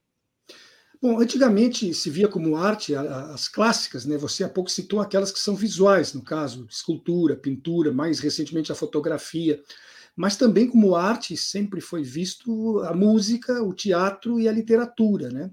[1.03, 4.19] Bom, antigamente se via como arte as clássicas, né?
[4.19, 8.75] Você há pouco citou aquelas que são visuais, no caso, escultura, pintura, mais recentemente a
[8.75, 9.63] fotografia,
[10.15, 15.51] mas também como arte sempre foi visto a música, o teatro e a literatura, né?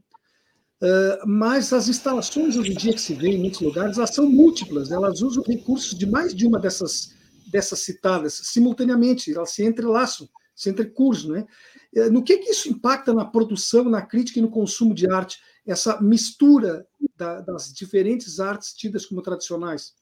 [0.81, 4.29] Uh, mas as instalações hoje em dia que se vê em muitos lugares, elas são
[4.29, 7.15] múltiplas, elas usam recursos de mais de uma dessas,
[7.47, 11.31] dessas citadas simultaneamente, elas se entrelaçam, se entrecruzam.
[11.31, 11.47] Né?
[11.95, 15.39] Uh, no que, que isso impacta na produção, na crítica e no consumo de arte,
[15.65, 19.95] essa mistura da, das diferentes artes tidas como tradicionais?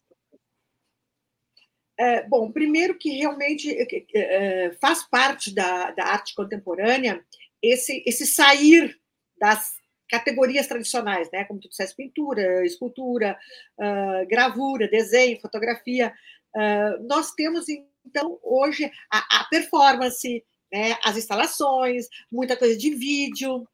[1.97, 3.73] É, bom, primeiro que realmente
[4.13, 7.25] é faz parte da, da arte contemporânea
[7.61, 8.99] esse, esse sair
[9.39, 9.73] das
[10.09, 11.45] categorias tradicionais, né?
[11.45, 13.37] Como tu disseste, pintura, escultura,
[13.77, 16.13] uh, gravura, desenho, fotografia.
[16.55, 17.65] Uh, nós temos,
[18.05, 20.97] então, hoje a, a, performance, né?
[21.03, 23.67] as instalações, muita coisa de vídeo,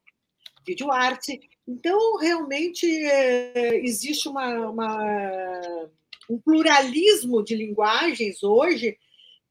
[0.66, 1.40] vídeo arte.
[1.68, 5.90] Então, realmente, é, existe uma, uma,
[6.30, 8.98] um pluralismo de linguagens hoje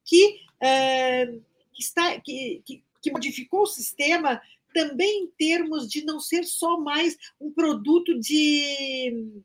[0.05, 1.27] que, é,
[1.73, 4.41] que está, que, que que modificou o sistema
[4.73, 9.43] também em termos de não ser só mais um produto de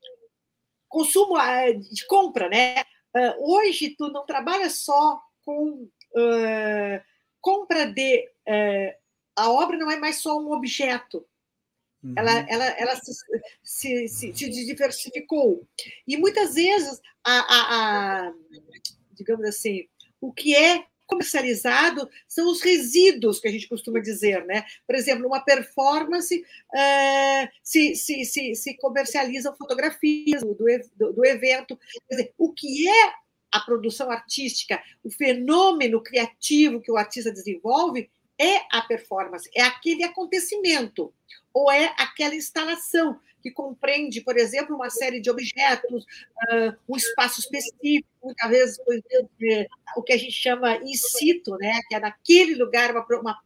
[0.88, 2.80] consumo, ah, de compra, né?
[3.16, 7.02] Ah, hoje, tu não trabalha só com uh,
[7.42, 8.30] compra de.
[8.48, 9.06] Uh,
[9.38, 11.26] a obra não é mais só um objeto.
[12.04, 12.14] Uhum.
[12.18, 13.12] Ela, ela, ela se,
[13.64, 15.68] se, se, se, diversificou.
[16.08, 18.34] E muitas vezes, a, a, a,
[19.14, 19.88] digamos assim,
[20.22, 24.66] o que é comercializado são os resíduos que a gente costuma dizer, né?
[24.86, 30.56] Por exemplo, uma performance uh, se, se, se, se comercializam fotografias do,
[30.96, 31.78] do, do evento.
[32.10, 33.14] Dizer, o que é
[33.52, 40.04] a produção artística, o fenômeno criativo que o artista desenvolve é a performance, é aquele
[40.04, 41.14] acontecimento,
[41.54, 47.40] ou é aquela instalação que compreende, por exemplo, uma série de objetos, uh, um espaço
[47.40, 48.80] específico, muitas vezes
[49.96, 51.80] o que a gente chama in situ, né?
[51.88, 53.40] que é naquele lugar, uma, uma,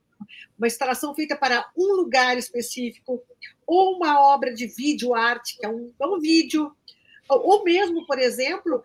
[0.58, 3.22] uma instalação feita para um lugar específico,
[3.68, 6.74] ou uma obra de vídeo arte, que é um, é um vídeo,
[7.28, 8.82] ou mesmo, por exemplo,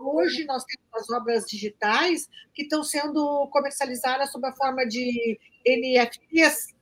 [0.00, 6.74] hoje nós temos as obras digitais que estão sendo comercializadas sob a forma de NFTs,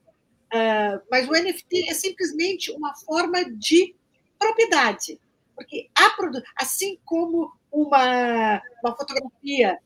[1.09, 3.95] mas o NFT é simplesmente uma forma de
[4.37, 5.19] propriedade,
[5.55, 6.15] porque a,
[6.57, 9.77] assim como uma, uma fotografia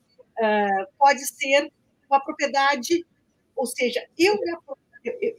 [0.98, 1.72] pode ser
[2.10, 3.06] uma propriedade,
[3.56, 4.38] ou seja, eu,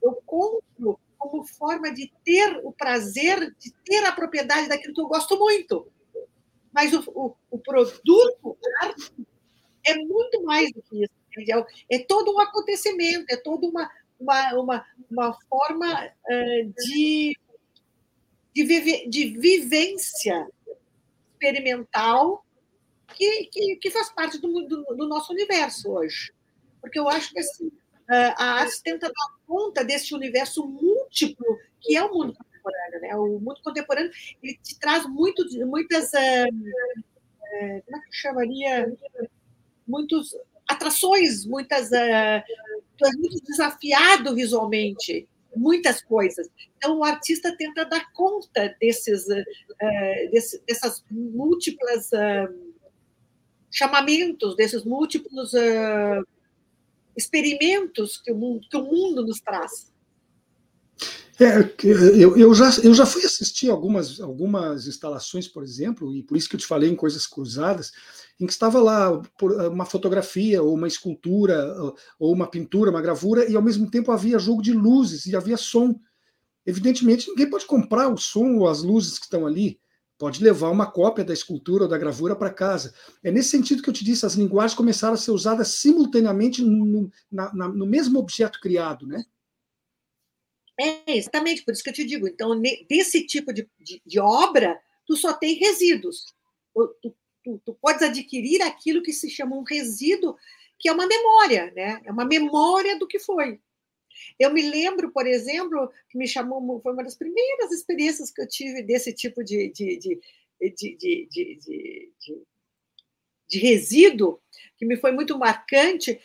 [0.02, 5.08] eu, compro como forma de ter o prazer de ter a propriedade daquilo que eu
[5.08, 5.88] gosto muito.
[6.72, 8.58] Mas o, o, o produto
[9.86, 11.12] é muito mais do que isso.
[11.30, 11.64] Entendeu?
[11.90, 13.90] É todo um acontecimento, é toda uma,
[14.24, 17.36] uma, uma, uma forma uh, de,
[18.54, 20.48] de, vive, de vivência
[21.32, 22.44] experimental
[23.14, 26.32] que, que, que faz parte do, do, do, nosso universo hoje.
[26.80, 27.70] Porque eu acho que assim,
[28.08, 33.00] a arte tenta dar conta desse universo múltiplo que é o mundo contemporâneo.
[33.00, 33.16] Né?
[33.16, 34.10] O mundo contemporâneo
[34.42, 36.12] ele te traz muito, muitas.
[36.12, 38.96] Uh, uh, como é que chamaria?
[39.86, 40.28] Muitas
[40.68, 41.90] atrações, muitas.
[41.90, 42.42] Uh,
[42.96, 46.48] tu és muito desafiado visualmente, muitas coisas.
[46.76, 49.24] Então, o artista tenta dar conta desses,
[50.30, 52.10] desse, dessas múltiplas
[53.70, 55.52] chamamentos, desses múltiplos
[57.16, 59.92] experimentos que o mundo, que o mundo nos traz.
[61.40, 66.36] É, eu, eu, já, eu já fui assistir algumas, algumas instalações, por exemplo, e por
[66.36, 67.92] isso que eu te falei em coisas cruzadas,
[68.40, 69.22] em que estava lá
[69.70, 71.74] uma fotografia, ou uma escultura,
[72.18, 75.56] ou uma pintura, uma gravura, e ao mesmo tempo havia jogo de luzes e havia
[75.56, 75.98] som.
[76.66, 79.78] Evidentemente, ninguém pode comprar o som ou as luzes que estão ali,
[80.18, 82.94] pode levar uma cópia da escultura ou da gravura para casa.
[83.22, 87.10] É nesse sentido que eu te disse, as linguagens começaram a ser usadas simultaneamente no,
[87.30, 89.24] na, na, no mesmo objeto criado, né?
[90.80, 92.26] É, exatamente, por isso que eu te digo.
[92.26, 94.76] Então, desse tipo de, de, de obra,
[95.06, 96.34] tu só tem resíduos.
[97.00, 97.14] Tu,
[97.44, 100.36] tu, podes adquirir aquilo que se chama um resíduo,
[100.78, 102.00] que é uma memória, né?
[102.04, 103.60] É uma memória do que foi.
[104.38, 108.48] Eu me lembro, por exemplo, que me chamou, foi uma das primeiras experiências que eu
[108.48, 110.20] tive desse tipo de, de, de,
[110.60, 112.12] de, de,
[113.48, 114.40] de resíduo,
[114.76, 116.20] que me foi muito marcante.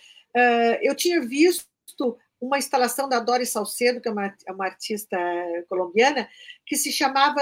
[0.82, 5.17] eu tinha visto uma instalação da Doris Salcedo, que é uma, uma artista
[5.67, 6.30] colombiana,
[6.65, 7.41] que se chamava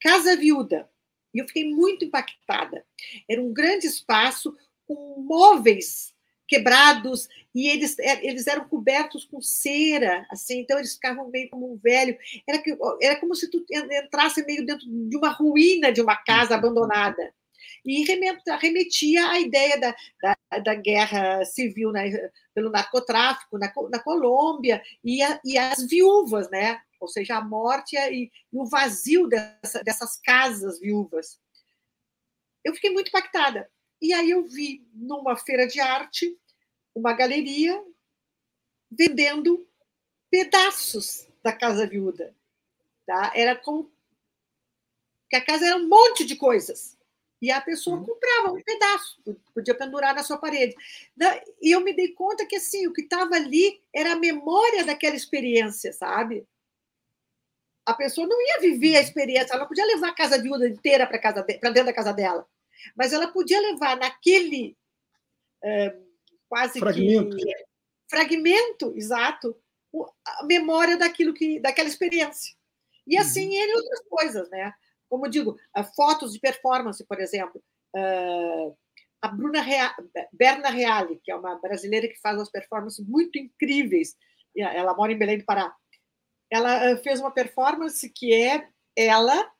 [0.00, 0.88] Casa Viúda.
[1.34, 2.84] E eu fiquei muito impactada.
[3.28, 4.56] Era um grande espaço
[4.86, 6.14] com móveis
[6.46, 11.72] quebrados e eles, é, eles eram cobertos com cera, assim, então eles ficavam meio como
[11.72, 12.16] um velho.
[12.46, 16.54] Era, que, era como se tu entrasse meio dentro de uma ruína de uma casa
[16.54, 17.32] abandonada.
[17.84, 18.04] E
[18.60, 22.10] remetia à ideia da, da, da guerra civil né,
[22.54, 26.80] pelo narcotráfico na, na Colômbia e, a, e as viúvas, né?
[27.04, 31.38] ou seja, a morte e, e o vazio dessa, dessas casas viúvas.
[32.64, 33.70] Eu fiquei muito impactada.
[34.00, 36.36] E aí eu vi numa feira de arte
[36.94, 37.82] uma galeria
[38.90, 39.68] vendendo
[40.30, 42.34] pedaços da casa viúda.
[43.06, 43.32] Tá?
[43.34, 43.92] Era como
[45.28, 46.93] que a casa era um monte de coisas.
[47.44, 48.04] E a pessoa uhum.
[48.04, 49.20] comprava um pedaço,
[49.54, 50.74] podia pendurar na sua parede.
[51.60, 55.16] E eu me dei conta que assim, o que estava ali era a memória daquela
[55.16, 56.46] experiência, sabe?
[57.86, 59.04] A pessoa não ia viver a uhum.
[59.04, 62.46] experiência, ela podia levar a casa viúda inteira para dentro da casa dela
[62.94, 64.76] mas ela podia levar naquele
[65.62, 65.96] é,
[66.48, 67.36] quase fragmento.
[67.36, 67.54] que
[68.10, 69.56] fragmento, exato,
[70.26, 72.54] a memória daquilo que daquela experiência.
[73.06, 73.54] E assim uhum.
[73.54, 74.74] ele outras coisas, né?
[75.14, 75.56] Como digo,
[75.94, 77.62] fotos de performance, por exemplo.
[77.94, 78.76] Uh,
[79.22, 79.94] a Bruna Rea,
[80.32, 84.16] Berna Reale, que é uma brasileira que faz umas performances muito incríveis.
[84.56, 85.72] Ela mora em Belém do Pará.
[86.50, 89.52] Ela fez uma performance que é ela,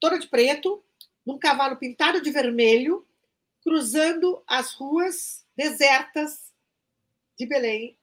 [0.00, 0.82] toda de preto,
[1.26, 3.06] num cavalo pintado de vermelho,
[3.62, 6.54] cruzando as ruas desertas
[7.38, 7.98] de Belém,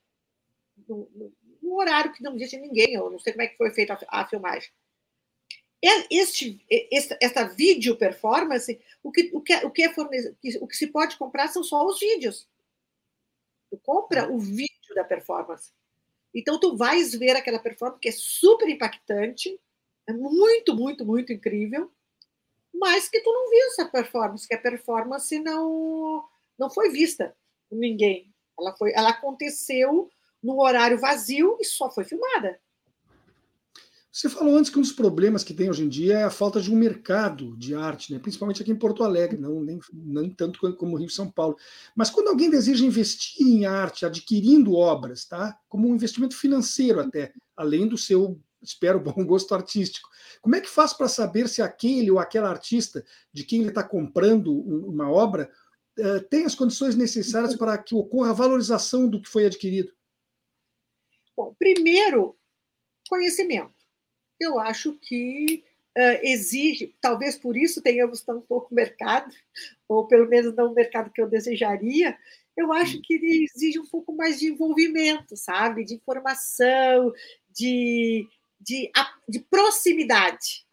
[0.87, 4.21] no horário que não tinha ninguém, eu não sei como é que foi feita a,
[4.21, 4.69] a filmagem.
[5.81, 9.93] Este, esta, esta vídeo performance, o que, o, que, o, que é
[10.59, 12.47] o que se pode comprar são só os vídeos.
[13.69, 15.71] Tu compra o vídeo da performance.
[16.33, 19.59] Então, tu vais ver aquela performance que é super impactante,
[20.07, 21.91] é muito, muito, muito incrível,
[22.73, 26.27] mas que tu não viu essa performance, que a performance não,
[26.57, 27.35] não foi vista
[27.69, 28.33] por ninguém.
[28.57, 30.09] Ela, foi, ela aconteceu
[30.41, 32.59] no horário vazio e só foi filmada.
[34.11, 36.59] Você falou antes que um dos problemas que tem hoje em dia é a falta
[36.59, 38.19] de um mercado de arte, né?
[38.19, 41.55] principalmente aqui em Porto Alegre, não nem, tanto como Rio e São Paulo.
[41.95, 45.57] Mas quando alguém deseja investir em arte, adquirindo obras, tá?
[45.69, 50.09] como um investimento financeiro até, além do seu, espero, bom gosto artístico,
[50.41, 53.83] como é que faz para saber se aquele ou aquela artista de quem ele está
[53.83, 55.49] comprando uma obra
[55.97, 59.93] uh, tem as condições necessárias para que ocorra a valorização do que foi adquirido?
[61.37, 62.35] Bom, primeiro,
[63.07, 63.80] conhecimento
[64.41, 65.63] eu acho que
[65.97, 69.33] uh, exige, talvez por isso tenhamos tão pouco mercado,
[69.87, 72.17] ou pelo menos não o mercado que eu desejaria,
[72.57, 75.85] eu acho que ele exige um pouco mais de envolvimento, sabe?
[75.85, 77.13] De informação,
[77.49, 78.27] de,
[78.59, 78.91] de,
[79.27, 80.65] de proximidade.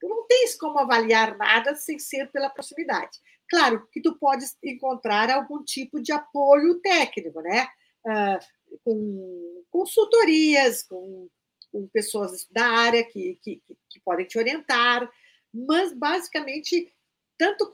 [0.00, 3.18] Tu não tens como avaliar nada sem ser pela proximidade.
[3.48, 7.68] Claro que tu podes encontrar algum tipo de apoio técnico, né?
[8.04, 11.28] Uh, com consultorias, com
[11.76, 15.10] com pessoas da área que, que, que podem te orientar,
[15.52, 16.90] mas basicamente,
[17.36, 17.70] tanto,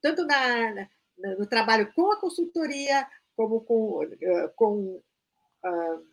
[0.00, 0.74] tanto na,
[1.18, 5.02] na, no trabalho com a consultoria, como com, eh, com
[5.64, 6.06] uh,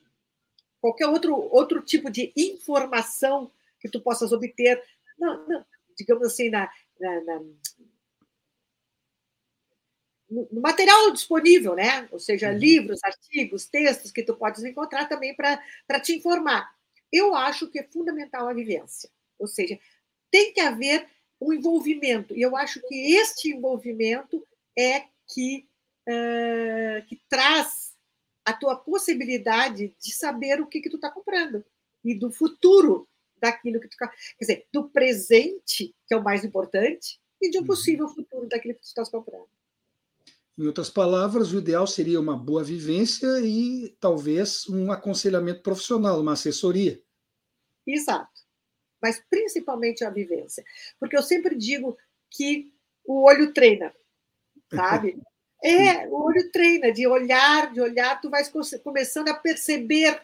[0.81, 4.83] qualquer outro, outro tipo de informação que tu possas obter,
[5.17, 5.65] não, não,
[5.97, 6.69] digamos assim, na,
[6.99, 7.41] na,
[10.29, 12.05] no material disponível, né?
[12.11, 12.57] Ou seja, uhum.
[12.57, 16.69] livros, artigos, textos que tu podes encontrar também para te informar.
[17.11, 19.79] Eu acho que é fundamental a vivência, ou seja,
[20.31, 21.07] tem que haver
[21.41, 24.45] um envolvimento, e eu acho que este envolvimento
[24.77, 25.67] é que,
[26.07, 27.95] uh, que traz
[28.45, 31.63] a tua possibilidade de saber o que, que tu está comprando
[32.03, 33.07] e do futuro
[33.37, 37.61] daquilo que tu quer dizer, do presente, que é o mais importante, e de um
[37.61, 37.67] uhum.
[37.67, 39.47] possível futuro daquilo que tu estás comprando.
[40.59, 46.33] Em outras palavras, o ideal seria uma boa vivência e talvez um aconselhamento profissional, uma
[46.33, 47.01] assessoria.
[47.87, 48.41] Exato.
[49.01, 50.61] Mas principalmente a vivência.
[50.99, 51.97] Porque eu sempre digo
[52.29, 52.73] que
[53.05, 53.95] o olho treina,
[54.75, 55.17] sabe?
[55.63, 58.51] É, o olho treina, de olhar, de olhar, tu vais
[58.83, 60.21] começando a perceber.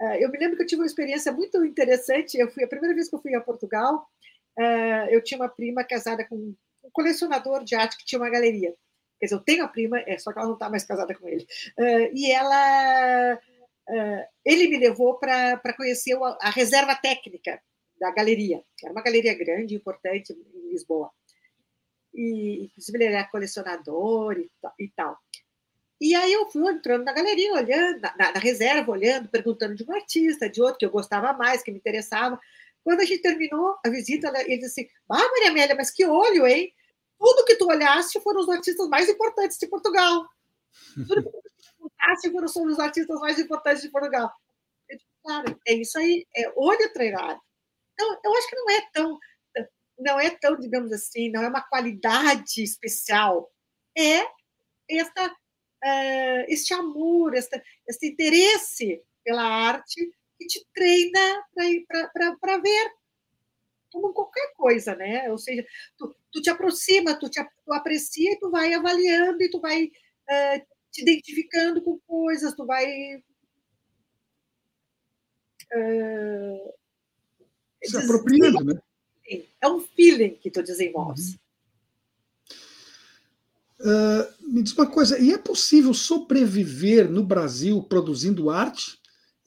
[0.00, 2.38] Ah, eu me lembro que eu tive uma experiência muito interessante.
[2.38, 4.08] Eu fui a primeira vez que eu fui a Portugal.
[4.58, 8.74] Ah, eu tinha uma prima casada com um colecionador de arte que tinha uma galeria.
[9.18, 11.28] Quer dizer, eu tenho a prima, é só que ela não está mais casada com
[11.28, 11.46] ele.
[11.78, 13.34] Uh, e ela,
[13.88, 17.60] uh, ele me levou para conhecer a, a, reserva técnica
[17.98, 18.62] da galeria.
[18.82, 21.10] Era uma galeria grande, importante em Lisboa.
[22.14, 25.18] E, inclusive, ele era colecionador e, e tal.
[26.00, 29.92] E aí eu fui entrando na galeria, olhando, na, na, reserva, olhando, perguntando de um
[29.92, 32.38] artista, de outro que eu gostava mais, que me interessava.
[32.84, 36.46] Quando a gente terminou a visita, ele disse assim: Ah, Maria Amélia, mas que olho,
[36.46, 36.72] hein?
[37.18, 40.26] Tudo que tu olhaste foram os artistas mais importantes de Portugal.
[40.94, 41.30] Tudo que
[41.76, 44.32] tu olhaste foram os artistas mais importantes de Portugal.
[45.22, 47.40] Claro, é isso aí, é olho treinado.
[47.92, 49.18] Então, eu acho que não é tão,
[49.98, 53.52] não é tão, digamos assim, não é uma qualidade especial.
[53.96, 54.22] É
[54.88, 61.44] esta, uh, este amor, esta, este interesse pela arte que te treina
[62.38, 62.92] para ver
[63.90, 65.30] como qualquer coisa, né?
[65.30, 65.66] Ou seja,
[65.96, 69.84] tu, tu te aproxima, tu, te, tu aprecia e tu vai avaliando e tu vai
[69.84, 73.16] uh, te identificando com coisas, tu vai.
[75.74, 76.72] Uh,
[77.82, 78.80] Se apropriando, né?
[79.60, 81.32] É um feeling que tu desenvolves.
[81.32, 81.38] Uhum.
[83.80, 88.98] Uh, me diz uma coisa, e é possível sobreviver no Brasil produzindo arte?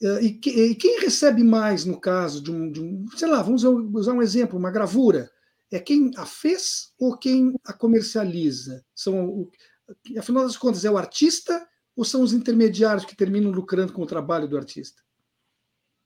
[0.02, 3.40] Eh, e, que, e, quem recebe mais no caso de um, de um, sei lá,
[3.40, 5.30] vamos usar um exemplo, uma gravura,
[5.72, 8.84] é quem a fez ou quem a comercializa?
[8.94, 9.50] São,
[10.18, 11.66] afinal das contas, é o artista
[11.96, 15.02] ou são os intermediários que terminam lucrando com o trabalho do artista?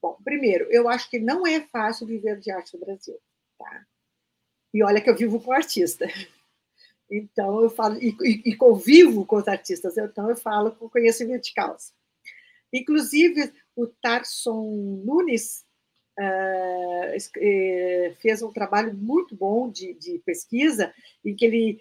[0.00, 3.18] Bom, primeiro, eu acho que não é fácil viver de arte no Brasil,
[3.58, 3.86] tá?
[4.72, 6.06] E olha que eu vivo com artista.
[7.10, 11.44] Então, eu falo, e, e, e convivo com os artistas, então eu falo com conhecimento
[11.44, 11.92] de causa.
[12.72, 15.65] Inclusive, o Tarson Nunes
[16.18, 20.92] uh, fez um trabalho muito bom de, de pesquisa,
[21.24, 21.80] em que ele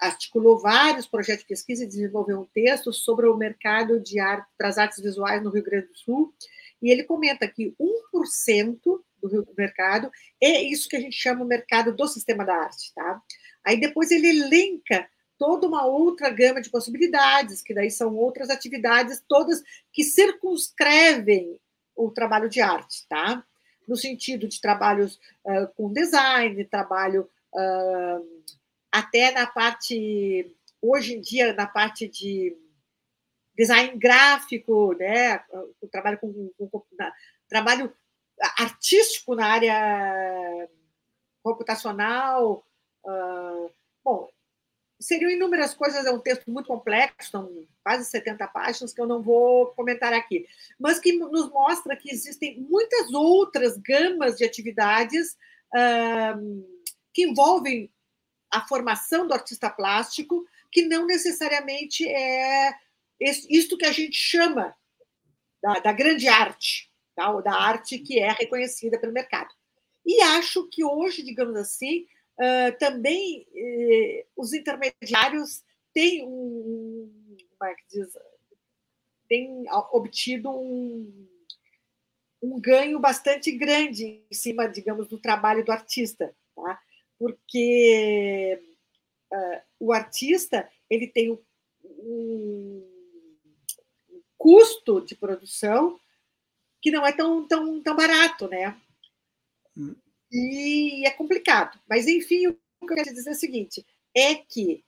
[0.00, 4.78] articulou vários projetos de pesquisa e desenvolveu um texto sobre o mercado de arte, das
[4.78, 6.32] artes visuais no Rio Grande do Sul,
[6.80, 7.74] e ele comenta que
[8.14, 8.78] 1%
[9.20, 10.10] do mercado
[10.40, 13.20] é isso que a gente chama o mercado do sistema da arte, tá?
[13.64, 19.22] Aí depois ele elenca toda uma outra gama de possibilidades, que daí são outras atividades,
[19.28, 19.62] todas
[19.92, 21.58] que circunscrevem
[21.96, 23.44] o trabalho de arte, tá?
[23.88, 28.44] No sentido de trabalhos uh, com design, trabalho uh,
[28.92, 32.56] até na parte, hoje em dia, na parte de
[33.56, 35.42] design gráfico, né?
[35.80, 37.12] O trabalho com, com, com na,
[37.48, 37.92] trabalho
[38.58, 40.68] artístico na área
[41.42, 42.64] computacional.
[43.04, 43.70] Uh,
[44.04, 44.28] bom,
[45.00, 49.22] seriam inúmeras coisas, é um texto muito complexo, são quase 70 páginas que eu não
[49.22, 50.46] vou comentar aqui,
[50.78, 55.36] mas que nos mostra que existem muitas outras gamas de atividades
[55.74, 57.90] uh, que envolvem
[58.50, 62.72] a formação do artista plástico, que não necessariamente é
[63.20, 64.74] isto que a gente chama
[65.62, 67.30] da, da grande arte, tá?
[67.30, 69.52] ou da arte que é reconhecida pelo mercado.
[70.06, 72.06] E acho que hoje, digamos assim,
[72.38, 75.62] uh, também uh, os intermediários
[75.92, 78.16] têm um, como é que diz,
[79.28, 81.28] têm obtido um,
[82.42, 86.80] um ganho bastante grande em cima, digamos, do trabalho do artista, tá?
[87.18, 88.60] porque
[89.32, 91.38] uh, o artista ele tem um,
[91.84, 92.88] um,
[94.36, 95.98] custo de produção
[96.80, 98.80] que não é tão, tão, tão barato, né?
[100.30, 101.78] E é complicado.
[101.88, 104.84] Mas, enfim, o que eu quero dizer é o seguinte: é que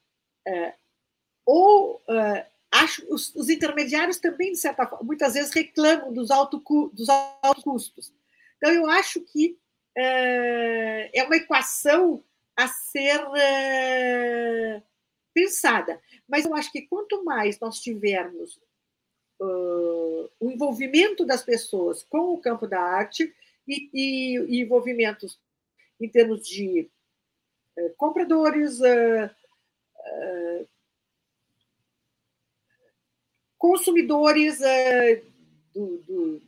[0.47, 0.73] uh,
[1.47, 6.63] ou uh, acho os, os, intermediários também, de certa forma, muitas vezes reclamam dos, alto,
[6.93, 8.13] dos altos custos.
[8.57, 9.57] Então, eu acho que
[9.97, 12.23] uh, é uma equação
[12.57, 13.21] a ser
[15.33, 15.99] pensada.
[16.29, 18.61] Mas eu acho que quanto mais nós tivermos
[19.41, 23.35] o envolvimento das pessoas com o campo da arte
[23.67, 25.39] e, e, e envolvimentos
[26.01, 26.91] em termos de
[27.77, 29.31] uh, compradores, uh,
[33.59, 34.59] consumidores
[35.75, 36.43] do, do,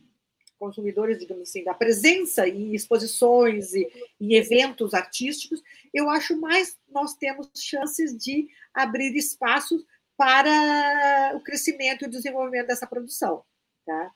[0.63, 3.85] consumidores, digamos assim, da presença em exposições e,
[4.19, 5.61] e eventos artísticos,
[5.93, 9.85] eu acho mais nós temos chances de abrir espaços
[10.15, 13.43] para o crescimento e o desenvolvimento dessa produção.
[13.85, 14.11] Tá?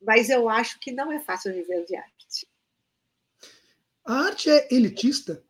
[0.00, 2.46] Mas eu acho que não é fácil viver de arte.
[4.04, 5.42] A arte é elitista?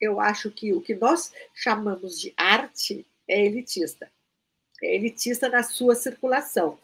[0.00, 4.10] Eu acho que o que nós chamamos de arte é elitista.
[4.82, 6.78] É elitista na sua circulação.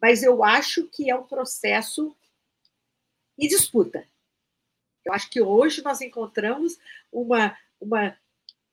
[0.00, 2.16] Mas eu acho que é um processo
[3.38, 4.06] em disputa.
[5.04, 6.78] Eu acho que hoje nós encontramos
[7.12, 8.18] uma, uma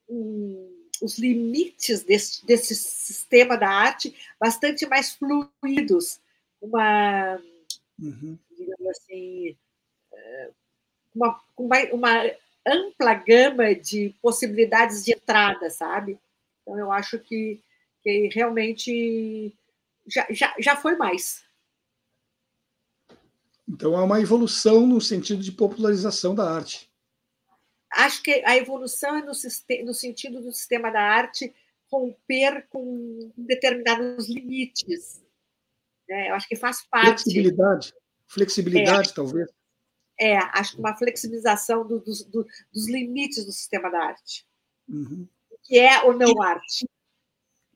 [0.07, 6.19] um, os limites desse, desse sistema da arte bastante mais fluidos,
[6.61, 7.41] uma,
[7.99, 8.37] uhum.
[8.55, 9.57] digamos assim,
[10.13, 10.51] eh,
[11.15, 12.31] uma, uma, uma
[12.65, 16.19] ampla gama de possibilidades de entrada, sabe?
[16.61, 17.59] Então, eu acho que,
[18.03, 19.53] que realmente
[20.05, 21.43] já, já, já foi mais.
[23.67, 26.90] Então, há uma evolução no sentido de popularização da arte
[27.91, 29.31] acho que a evolução é no,
[29.85, 31.53] no sentido do sistema da arte
[31.91, 35.21] romper com determinados limites.
[36.07, 36.29] Né?
[36.29, 37.23] Eu acho que faz parte.
[37.23, 37.93] Flexibilidade.
[38.27, 39.49] Flexibilidade, é, talvez.
[40.19, 44.45] É, acho que uma flexibilização do, do, do, dos limites do sistema da arte.
[44.87, 45.27] Uhum.
[45.63, 46.87] Que é ou não arte.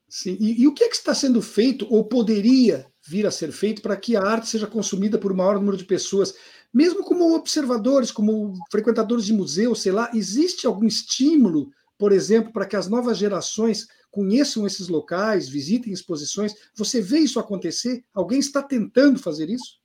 [0.07, 0.37] Sim.
[0.39, 3.81] E, e, o que, é que está sendo feito, ou poderia vir a ser feito,
[3.81, 6.33] para que a arte seja consumida por um maior número de pessoas?
[6.75, 12.65] Mesmo como observadores, como frequentadores de museus, sei lá, existe algum estímulo, por exemplo, para
[12.65, 16.53] que as novas gerações conheçam esses locais, visitem exposições?
[16.75, 18.03] Você vê isso acontecer?
[18.13, 19.79] Alguém está tentando fazer isso?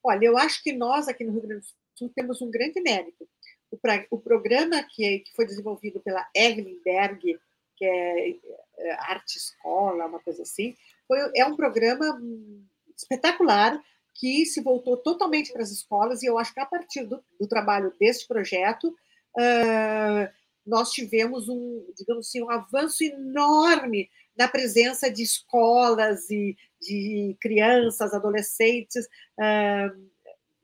[0.00, 3.28] Olha, eu acho que nós aqui no Rio Grande do Sul temos um grande mérito.
[3.68, 7.40] O, pra, o programa que, que, foi desenvolvido pela Evelyn Berg,
[7.76, 8.30] que é,
[8.78, 10.76] é Arte Escola, uma coisa assim,
[11.08, 12.64] foi, é um programa hum,
[12.96, 13.82] espetacular
[14.18, 17.46] que se voltou totalmente para as escolas, e eu acho que a partir do, do
[17.46, 20.28] trabalho deste projeto, uh,
[20.66, 28.12] nós tivemos um, digamos assim, um avanço enorme na presença de escolas e de crianças,
[28.12, 30.10] adolescentes uh,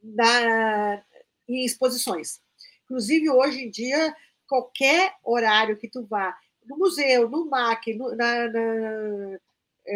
[0.02, 1.02] na,
[1.48, 2.40] em exposições.
[2.84, 4.14] Inclusive, hoje em dia,
[4.48, 6.36] qualquer horário que tu vá,
[6.66, 9.38] no museu, no MAC, no, na, na,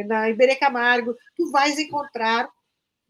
[0.07, 2.49] na Iberê Camargo, tu vais encontrar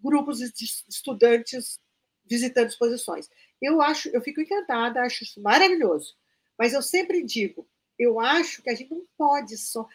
[0.03, 1.81] grupos de estudantes
[2.25, 3.29] visitando exposições.
[3.61, 6.15] Eu acho, eu fico encantada, acho isso maravilhoso.
[6.59, 7.67] Mas eu sempre digo,
[7.99, 9.89] eu acho que a gente não pode só.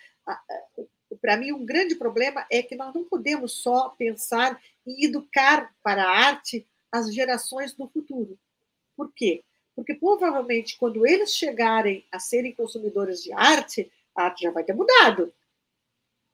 [1.21, 6.03] Para mim, um grande problema é que nós não podemos só pensar em educar para
[6.03, 8.37] a arte as gerações do futuro.
[8.95, 9.43] Por quê?
[9.75, 14.73] Porque provavelmente, quando eles chegarem a serem consumidores de arte, a arte já vai ter
[14.73, 15.33] mudado.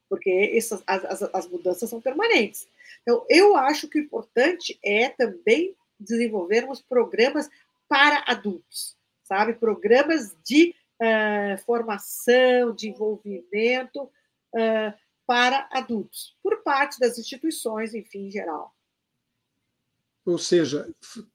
[0.09, 2.67] Porque essas, as, as mudanças são permanentes.
[3.01, 7.49] Então, eu acho que o importante é também desenvolvermos programas
[7.87, 9.53] para adultos, sabe?
[9.53, 14.93] Programas de uh, formação, de envolvimento uh,
[15.25, 18.73] para adultos, por parte das instituições, enfim, em geral.
[20.25, 20.87] Ou seja,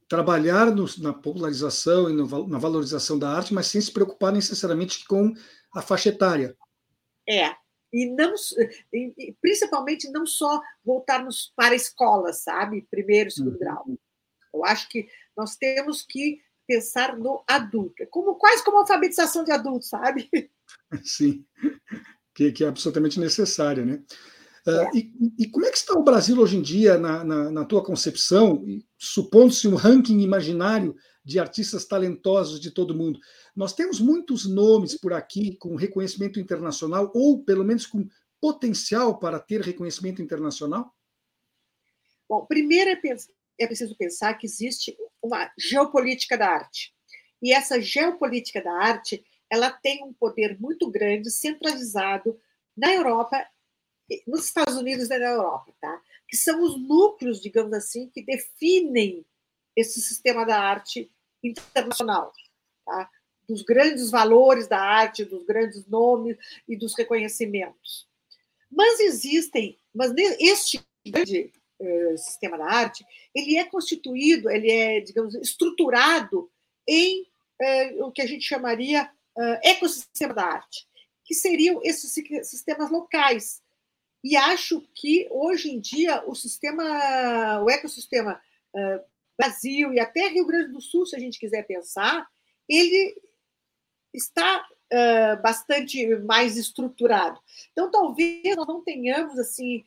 [0.08, 5.04] trabalhar no, na popularização e no, na valorização da arte, mas sem se preocupar necessariamente
[5.06, 5.32] com
[5.74, 6.56] a faixa etária.
[7.28, 7.54] É,
[7.94, 8.34] e não
[9.40, 12.86] principalmente não só voltarmos para a escola, sabe?
[12.90, 13.58] Primeiro, segundo uhum.
[13.58, 13.84] grau.
[14.52, 19.52] Eu acho que nós temos que pensar no adulto, é como quase como alfabetização de
[19.52, 20.28] adultos, sabe?
[21.04, 21.44] Sim,
[22.34, 24.02] que, que é absolutamente necessária, né?
[24.66, 27.64] Uh, e, e, como é que está o Brasil hoje em dia, na, na, na
[27.66, 28.64] tua concepção,
[28.96, 33.20] supondo-se um ranking imaginário de artistas talentosos de todo mundo?
[33.54, 38.08] Nós temos muitos nomes por aqui com reconhecimento internacional, ou pelo menos com
[38.40, 40.94] potencial para ter reconhecimento internacional?
[42.28, 43.00] Bom, primeiro é,
[43.58, 46.94] é preciso pensar que existe uma geopolítica da arte.
[47.42, 52.38] E essa geopolítica da arte, ela tem um poder muito grande, centralizado
[52.76, 53.46] na Europa
[54.26, 56.02] nos Estados Unidos e na Europa, tá?
[56.28, 59.24] que são os núcleos, digamos assim, que definem
[59.76, 61.10] esse sistema da arte
[61.42, 62.32] internacional,
[62.84, 63.10] tá?
[63.46, 66.36] dos grandes valores da arte, dos grandes nomes
[66.68, 68.08] e dos reconhecimentos.
[68.70, 75.34] Mas existem, mas este grande eh, sistema da arte, ele é constituído, ele é, digamos,
[75.34, 76.50] estruturado
[76.88, 77.26] em
[77.60, 80.86] eh, o que a gente chamaria eh, ecossistema da arte,
[81.24, 82.12] que seriam esses
[82.48, 83.62] sistemas locais,
[84.24, 88.40] e acho que hoje em dia o sistema, o ecossistema
[88.74, 89.04] uh,
[89.36, 92.26] Brasil e até Rio Grande do Sul, se a gente quiser pensar,
[92.66, 93.14] ele
[94.14, 97.38] está uh, bastante mais estruturado.
[97.72, 99.84] Então, talvez nós não tenhamos assim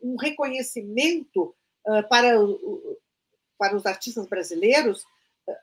[0.00, 1.52] um reconhecimento
[1.84, 2.34] uh, para,
[3.58, 5.04] para os artistas brasileiros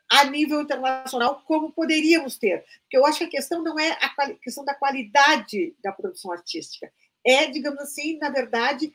[0.10, 2.66] a nível internacional como poderíamos ter.
[2.82, 6.92] Porque eu acho que a questão não é a questão da qualidade da produção artística,
[7.26, 8.94] é, digamos assim, na verdade,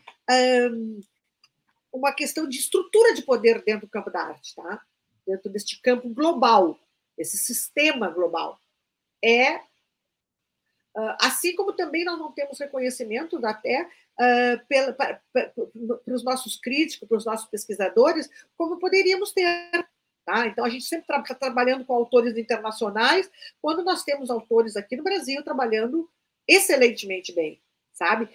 [1.92, 4.82] uma questão de estrutura de poder dentro do campo da arte, tá?
[5.26, 6.78] dentro deste campo global,
[7.16, 8.58] esse sistema global.
[9.22, 9.60] É
[10.98, 16.56] ah, assim como também nós não temos reconhecimento até uh, para, para, para os nossos
[16.56, 19.70] críticos, para os nossos pesquisadores, como poderíamos ter.
[20.24, 20.46] Tá?
[20.46, 23.30] Então, a gente sempre está tra trabalhando com autores internacionais,
[23.62, 26.10] quando nós temos autores aqui no Brasil trabalhando
[26.46, 27.60] excelentemente bem
[27.98, 28.28] sabe?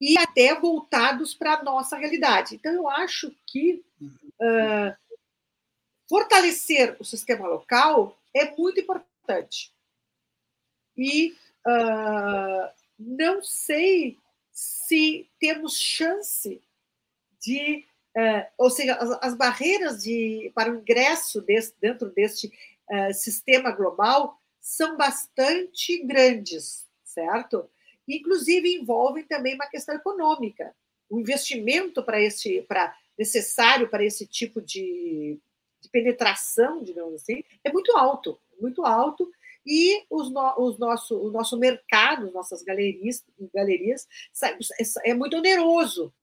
[0.00, 2.54] E até voltados para a nossa realidade.
[2.54, 3.84] Então, eu acho que
[4.40, 5.18] uh,
[6.08, 9.74] fortalecer o sistema local é muito importante.
[10.96, 14.16] E uh, não sei
[14.52, 16.62] se temos chance
[17.40, 17.84] de.
[18.16, 22.52] Uh, ou seja, as, as, barreiras de, para o ingresso desse, dentro deste
[23.12, 27.68] sistema global são bastante grandes, certo?
[28.16, 30.74] Inclusive envolvem também uma questão econômica.
[31.10, 35.38] O investimento para esse, para necessário para esse tipo de,
[35.80, 39.30] de, penetração, digamos assim, é muito alto, muito alto.
[39.66, 44.06] E os, no, os nosso, o nosso mercado, nossas galerias, galerias
[44.42, 46.14] é, é muito oneroso.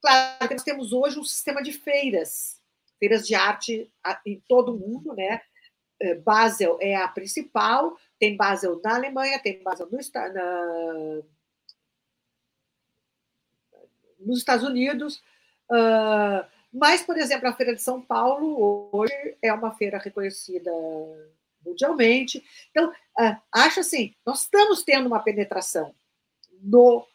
[0.00, 2.60] Claro que nós temos hoje um sistema de feiras,
[2.98, 3.90] feiras de arte
[4.24, 5.40] em todo o mundo, né?
[6.00, 11.22] É, Basel é a principal, tem Basel na Alemanha, tem Basel no, na,
[14.18, 15.22] nos Estados Unidos.
[15.70, 20.70] Uh, mas, por exemplo, a Feira de São Paulo hoje é uma feira reconhecida
[21.64, 22.42] mundialmente.
[22.70, 25.94] Então, uh, acho assim, nós estamos tendo uma penetração
[26.62, 27.06] no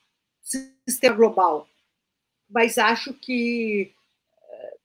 [0.85, 1.67] sistema global,
[2.47, 3.95] mas acho que
[4.43, 4.79] uh,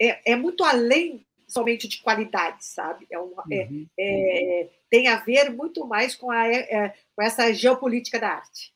[0.00, 3.06] é, é muito além somente de qualidade, sabe?
[3.10, 3.86] É uma, é, uhum.
[3.98, 8.72] é, é, tem a ver muito mais com, a, é, com essa geopolítica da arte.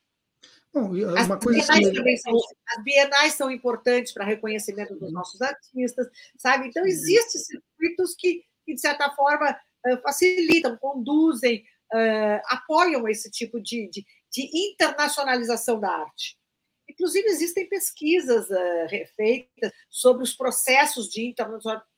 [0.72, 2.16] Bom, as, bienais que...
[2.16, 2.36] são,
[2.68, 5.14] as bienais são importantes para reconhecimento dos uhum.
[5.14, 6.68] nossos artistas, sabe?
[6.68, 6.88] Então, uhum.
[6.88, 8.14] existem circuitos
[8.76, 9.56] certa forma,
[10.02, 11.64] facilitam, conduzem,
[12.46, 16.36] apoiam esse tipo de, de, de internacionalização da arte.
[16.94, 21.34] Inclusive, existem pesquisas uh, feitas sobre os processos de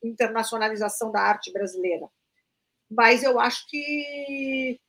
[0.02, 2.08] internacionalização da arte brasileira.
[2.90, 4.80] Mas eu acho que,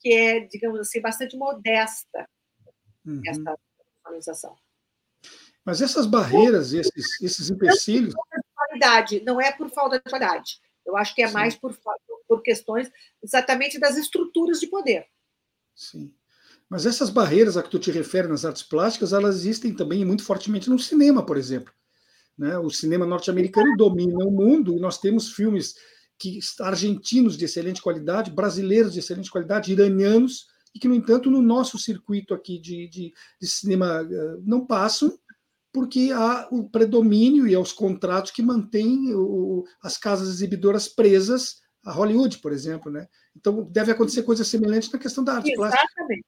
[0.00, 2.28] que é, digamos assim, bastante modesta
[3.04, 3.20] uhum.
[3.26, 4.56] essa internacionalização.
[5.64, 8.14] Mas essas barreiras, esses, esses empecilhos.
[8.14, 10.60] Não é não é por falta de qualidade.
[10.84, 11.34] Eu acho que é Sim.
[11.34, 11.76] mais por,
[12.28, 12.88] por questões
[13.20, 15.08] exatamente das estruturas de poder.
[15.74, 16.14] Sim.
[16.68, 20.24] Mas essas barreiras a que tu te refere nas artes plásticas, elas existem também muito
[20.24, 21.72] fortemente no cinema, por exemplo.
[22.36, 22.58] Né?
[22.58, 25.74] O cinema norte-americano domina o mundo e nós temos filmes
[26.18, 31.40] que argentinos de excelente qualidade, brasileiros de excelente qualidade, iranianos, e que, no entanto, no
[31.40, 35.18] nosso circuito aqui de, de, de cinema eh, não passam,
[35.72, 41.92] porque há o predomínio e aos contratos que mantêm o, as casas exibidoras presas a
[41.92, 42.90] Hollywood, por exemplo.
[42.90, 43.06] Né?
[43.34, 45.74] Então, deve acontecer coisa semelhante na questão da arte Exatamente.
[45.76, 46.00] plástica.
[46.00, 46.26] Exatamente,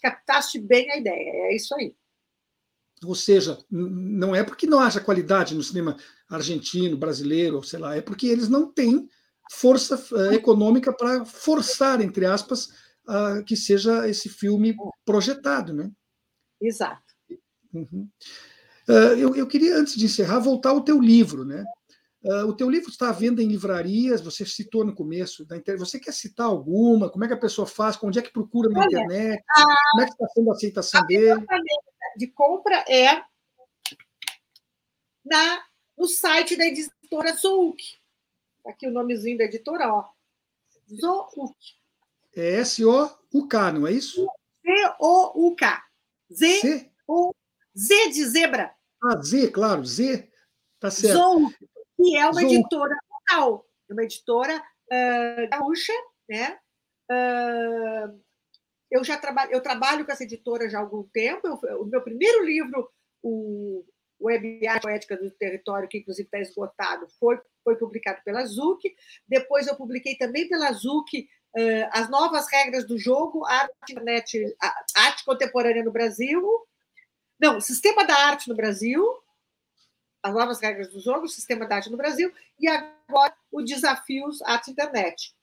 [0.00, 1.94] captaste bem a ideia, é isso aí.
[3.04, 5.96] Ou seja, não é porque não haja qualidade no cinema
[6.28, 9.08] argentino, brasileiro, sei lá, é porque eles não têm
[9.50, 12.66] força uh, econômica para forçar, entre aspas,
[13.06, 15.90] uh, que seja esse filme projetado, né?
[16.60, 17.02] Exato.
[17.72, 18.08] Uhum.
[18.88, 21.64] Uh, eu, eu, queria, antes de encerrar, voltar ao teu livro, né?
[22.22, 25.78] Uh, o teu livro está à venda em livrarias, você citou no começo da internet.
[25.78, 27.08] Você quer citar alguma?
[27.08, 27.96] Como é que a pessoa faz?
[28.02, 29.44] Onde é que procura na Olha, internet?
[29.50, 31.46] A, Como é que está sendo a aceitação a dele?
[32.16, 33.22] de compra é
[35.24, 35.64] na,
[35.96, 37.80] no site da editora Zouk.
[38.64, 40.08] Tá aqui o nomezinho da editora, ó.
[41.00, 41.54] Zouk.
[42.34, 44.26] É S-O-U-K, não é isso?
[44.66, 45.84] Z-O-U-K.
[46.32, 47.34] Z-O...
[47.76, 48.74] Z de zebra.
[49.00, 50.28] Ah, Z, claro, Z.
[50.80, 51.16] Tá certo.
[51.16, 51.54] Zouk
[51.98, 55.92] que é uma editora local, uma editora uh, gaúcha,
[56.28, 56.58] né?
[57.10, 58.20] Uh,
[58.90, 61.46] eu já trabalho, eu trabalho com essa editora já há algum tempo.
[61.46, 62.88] Eu, o meu primeiro livro,
[63.22, 63.84] o
[64.20, 68.94] Web Art Poética do Território, que inclusive está esgotado, foi, foi publicado pela ZUC.
[69.26, 74.56] Depois eu publiquei também pela ZUC uh, as novas regras do jogo, arte, internet,
[74.94, 76.42] arte contemporânea no Brasil.
[77.40, 79.04] Não, Sistema da Arte no Brasil,
[80.22, 84.42] as novas regras do jogo, o sistema da arte no Brasil, e agora o Desafios
[84.42, 85.34] Arte Internet.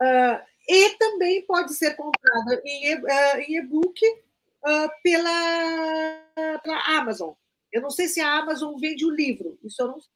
[0.00, 7.32] Uh, e também pode ser comprada em, uh, em e-book uh, pela, pela Amazon.
[7.72, 10.10] Eu não sei se a Amazon vende o livro, isso eu não sei.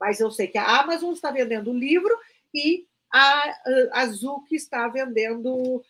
[0.00, 2.14] Mas eu sei que a Amazon está vendendo o livro
[2.52, 5.82] e a, a Zuc está vendendo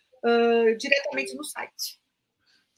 [0.79, 1.99] diretamente no site.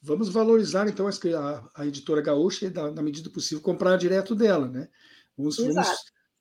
[0.07, 4.87] Vamos valorizar, então, a, a editora gaúcha e, na medida possível, comprar direto dela, né?
[5.37, 5.87] Vamos, vamos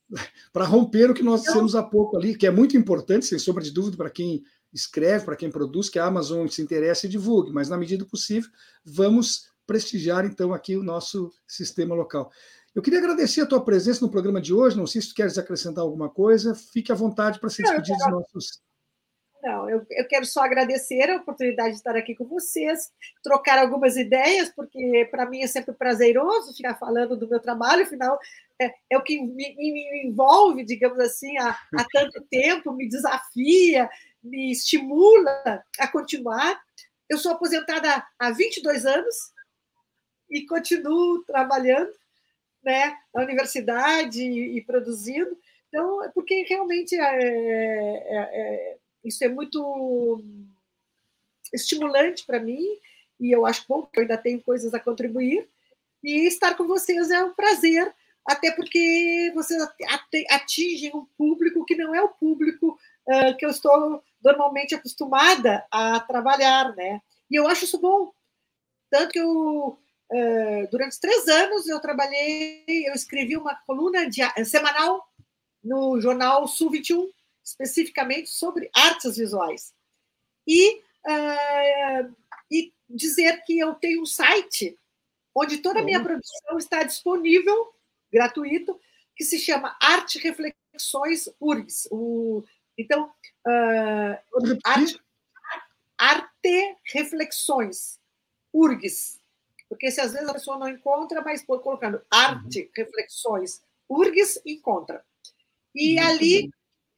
[0.53, 3.41] para romper o que nós então dissemos há pouco ali, que é muito importante, sem
[3.41, 7.11] sombra de dúvida, para quem escreve, para quem produz, que a Amazon se interesse e
[7.11, 8.49] divulgue, mas na medida possível,
[8.85, 12.31] vamos prestigiar então aqui o nosso sistema local.
[12.73, 14.77] Eu queria agradecer a tua presença no programa de hoje.
[14.77, 16.55] Não sei se tu queres acrescentar alguma coisa.
[16.55, 18.61] Fique à vontade para se despedir dos nossos
[19.43, 23.97] não, eu, eu quero só agradecer a oportunidade de estar aqui com vocês, trocar algumas
[23.97, 28.18] ideias, porque para mim é sempre prazeroso ficar falando do meu trabalho, afinal,
[28.61, 33.89] é, é o que me, me, envolve, digamos assim, há, há tanto tempo, me desafia,
[34.22, 36.61] me estimula a continuar.
[37.09, 39.14] Eu sou aposentada há 22 anos
[40.28, 41.93] e continuo trabalhando
[42.64, 45.39] né, na universidade e, e produzindo.
[45.68, 48.76] Então, é porque realmente é, é, é
[49.07, 50.23] isso é muito
[51.53, 52.63] estimulante para mim
[53.19, 55.49] e eu acho bom que eu ainda tenho coisas a contribuir.
[56.03, 57.93] E estar com vocês é um prazer,
[58.25, 59.61] até porque vocês
[60.31, 62.79] atingem um público que não é o público
[63.09, 67.01] uh, que eu estou normalmente acostumada a trabalhar, né?
[67.31, 68.13] E eu acho isso bom.
[68.91, 69.79] Tanto que eu,
[70.13, 74.09] uh, durante três anos, eu trabalhei, eu escrevi uma coluna
[74.45, 75.09] semanal
[75.65, 77.11] no jornal Sul 21,
[77.47, 79.72] especificamente sobre artes visuais.
[80.47, 82.14] E, uh,
[82.51, 84.76] e dizer que eu tenho um site
[85.34, 87.72] onde toda a minha produção está disponível,
[88.12, 88.80] gratuito,
[89.14, 91.88] que se chama Arte Reflexões URGS.
[91.90, 92.42] O,
[92.76, 93.12] então,
[93.47, 95.01] uh, arte,
[95.97, 98.01] arte Reflexões
[98.53, 99.20] URGS.
[99.68, 102.70] Porque se às vezes a pessoa não encontra, mas colocando Arte uhum.
[102.74, 105.05] Reflexões URGS, encontra.
[105.74, 106.51] E ali.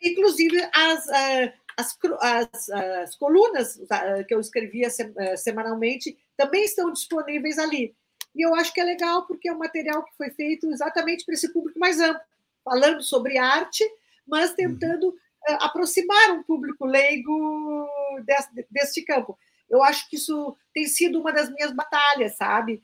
[0.03, 4.88] Inclusive, as, eh, as, as, as colunas eh, que eu escrevia
[5.36, 7.94] semanalmente também estão disponíveis ali.
[8.34, 11.34] E eu acho que é legal porque é um material que foi feito exatamente para
[11.34, 12.20] esse público mais amplo,
[12.64, 13.84] falando sobre arte,
[14.26, 17.88] mas tentando uh, aproximar um público leigo
[18.24, 19.36] deste, deste campo.
[19.68, 22.82] Eu acho que isso tem sido uma das minhas batalhas, sabe?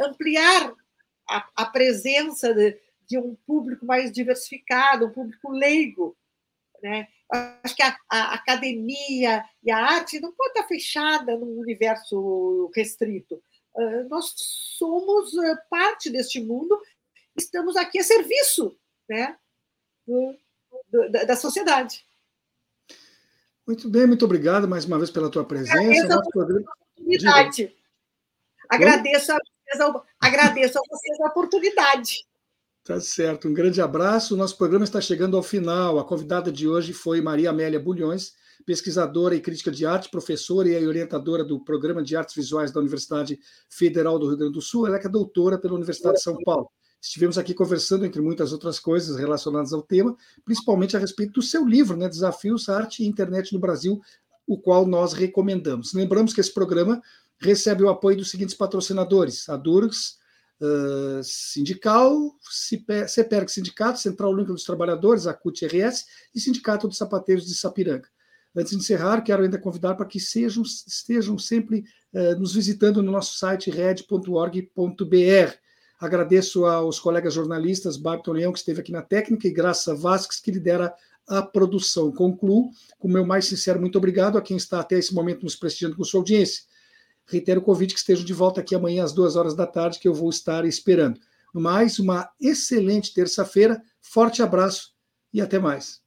[0.00, 0.72] Ampliar
[1.30, 2.76] a, a presença de,
[3.08, 6.16] de, um público mais diversificado, um público leigo.
[6.82, 7.08] Né?
[7.62, 13.42] Acho que a, a, academia e a arte não pode estar fechada num universo restrito.
[13.74, 14.32] Uh, nós
[14.78, 16.80] somos uh, parte deste mundo,
[17.36, 18.76] estamos aqui a serviço
[19.08, 19.36] né,
[20.06, 20.36] do,
[20.88, 22.04] do, da, da sociedade.
[23.66, 25.78] Muito bem, muito obrigado mais uma vez pela tua presença.
[25.78, 26.72] Agradeço a, programa...
[26.96, 27.76] oportunidade.
[28.68, 29.38] Agradeço a,
[30.20, 32.24] agradeço a vocês a oportunidade.
[32.90, 34.36] Tá certo, um grande abraço.
[34.36, 36.00] Nosso programa está chegando ao final.
[36.00, 38.32] A convidada de hoje foi Maria Amélia Bulhões,
[38.66, 43.38] pesquisadora e crítica de arte, professora e orientadora do Programa de Artes Visuais da Universidade
[43.68, 44.88] Federal do Rio Grande do Sul.
[44.88, 46.68] Ela é, é doutora pela Universidade de São Paulo.
[47.00, 51.64] Estivemos aqui conversando, entre muitas outras coisas relacionadas ao tema, principalmente a respeito do seu
[51.64, 54.00] livro, né, Desafios Arte e Internet no Brasil,
[54.48, 55.94] o qual nós recomendamos.
[55.94, 57.00] Lembramos que esse programa
[57.38, 60.18] recebe o apoio dos seguintes patrocinadores: a Durgs,
[60.60, 62.34] uh, Sindical,
[63.08, 68.08] CEPERG Sindicato, Central Única dos Trabalhadores, a CUT-RS e Sindicato dos Sapateiros de Sapiranga.
[68.54, 73.12] Antes de encerrar, quero ainda convidar para que sejam, estejam sempre uh, nos visitando no
[73.12, 74.70] nosso site red.org.br
[76.00, 80.50] Agradeço aos colegas jornalistas, Barton Leão, que esteve aqui na técnica, e Graça Vasques, que
[80.50, 80.94] lidera
[81.28, 82.10] a produção.
[82.10, 85.54] Concluo com o meu mais sincero muito obrigado a quem está até esse momento nos
[85.54, 86.62] prestigiando com sua audiência.
[87.30, 90.08] Reitero o convite que estejam de volta aqui amanhã às duas horas da tarde, que
[90.08, 91.20] eu vou estar esperando.
[91.54, 94.90] No mais, uma excelente terça-feira, forte abraço
[95.32, 96.00] e até mais.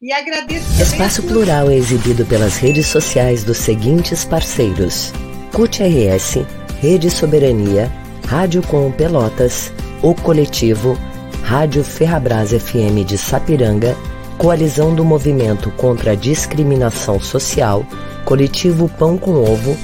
[0.00, 0.80] E agradeço.
[0.80, 5.10] Espaço Plural é exibido pelas redes sociais dos seguintes parceiros:
[5.52, 6.46] CUT-RS,
[6.80, 7.90] Rede Soberania,
[8.26, 9.72] Rádio Com Pelotas,
[10.02, 10.96] O Coletivo,
[11.42, 13.96] Rádio Ferrabras FM de Sapiranga,
[14.36, 17.86] Coalizão do Movimento contra a Discriminação Social,
[18.24, 19.76] Coletivo Pão com Ovo,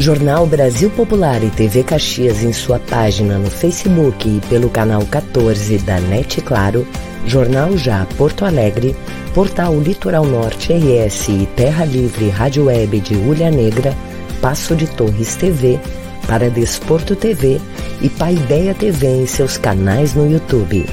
[0.00, 5.76] Jornal Brasil Popular e TV Caxias em sua página no Facebook e pelo canal 14
[5.76, 6.88] da NET Claro,
[7.26, 8.96] Jornal Já Porto Alegre,
[9.34, 13.94] Portal Litoral Norte RS e Terra Livre Rádio Web de Ulha Negra,
[14.40, 15.78] Passo de Torres TV,
[16.26, 17.60] para Desporto TV
[18.00, 20.86] e Paideia TV em seus canais no YouTube.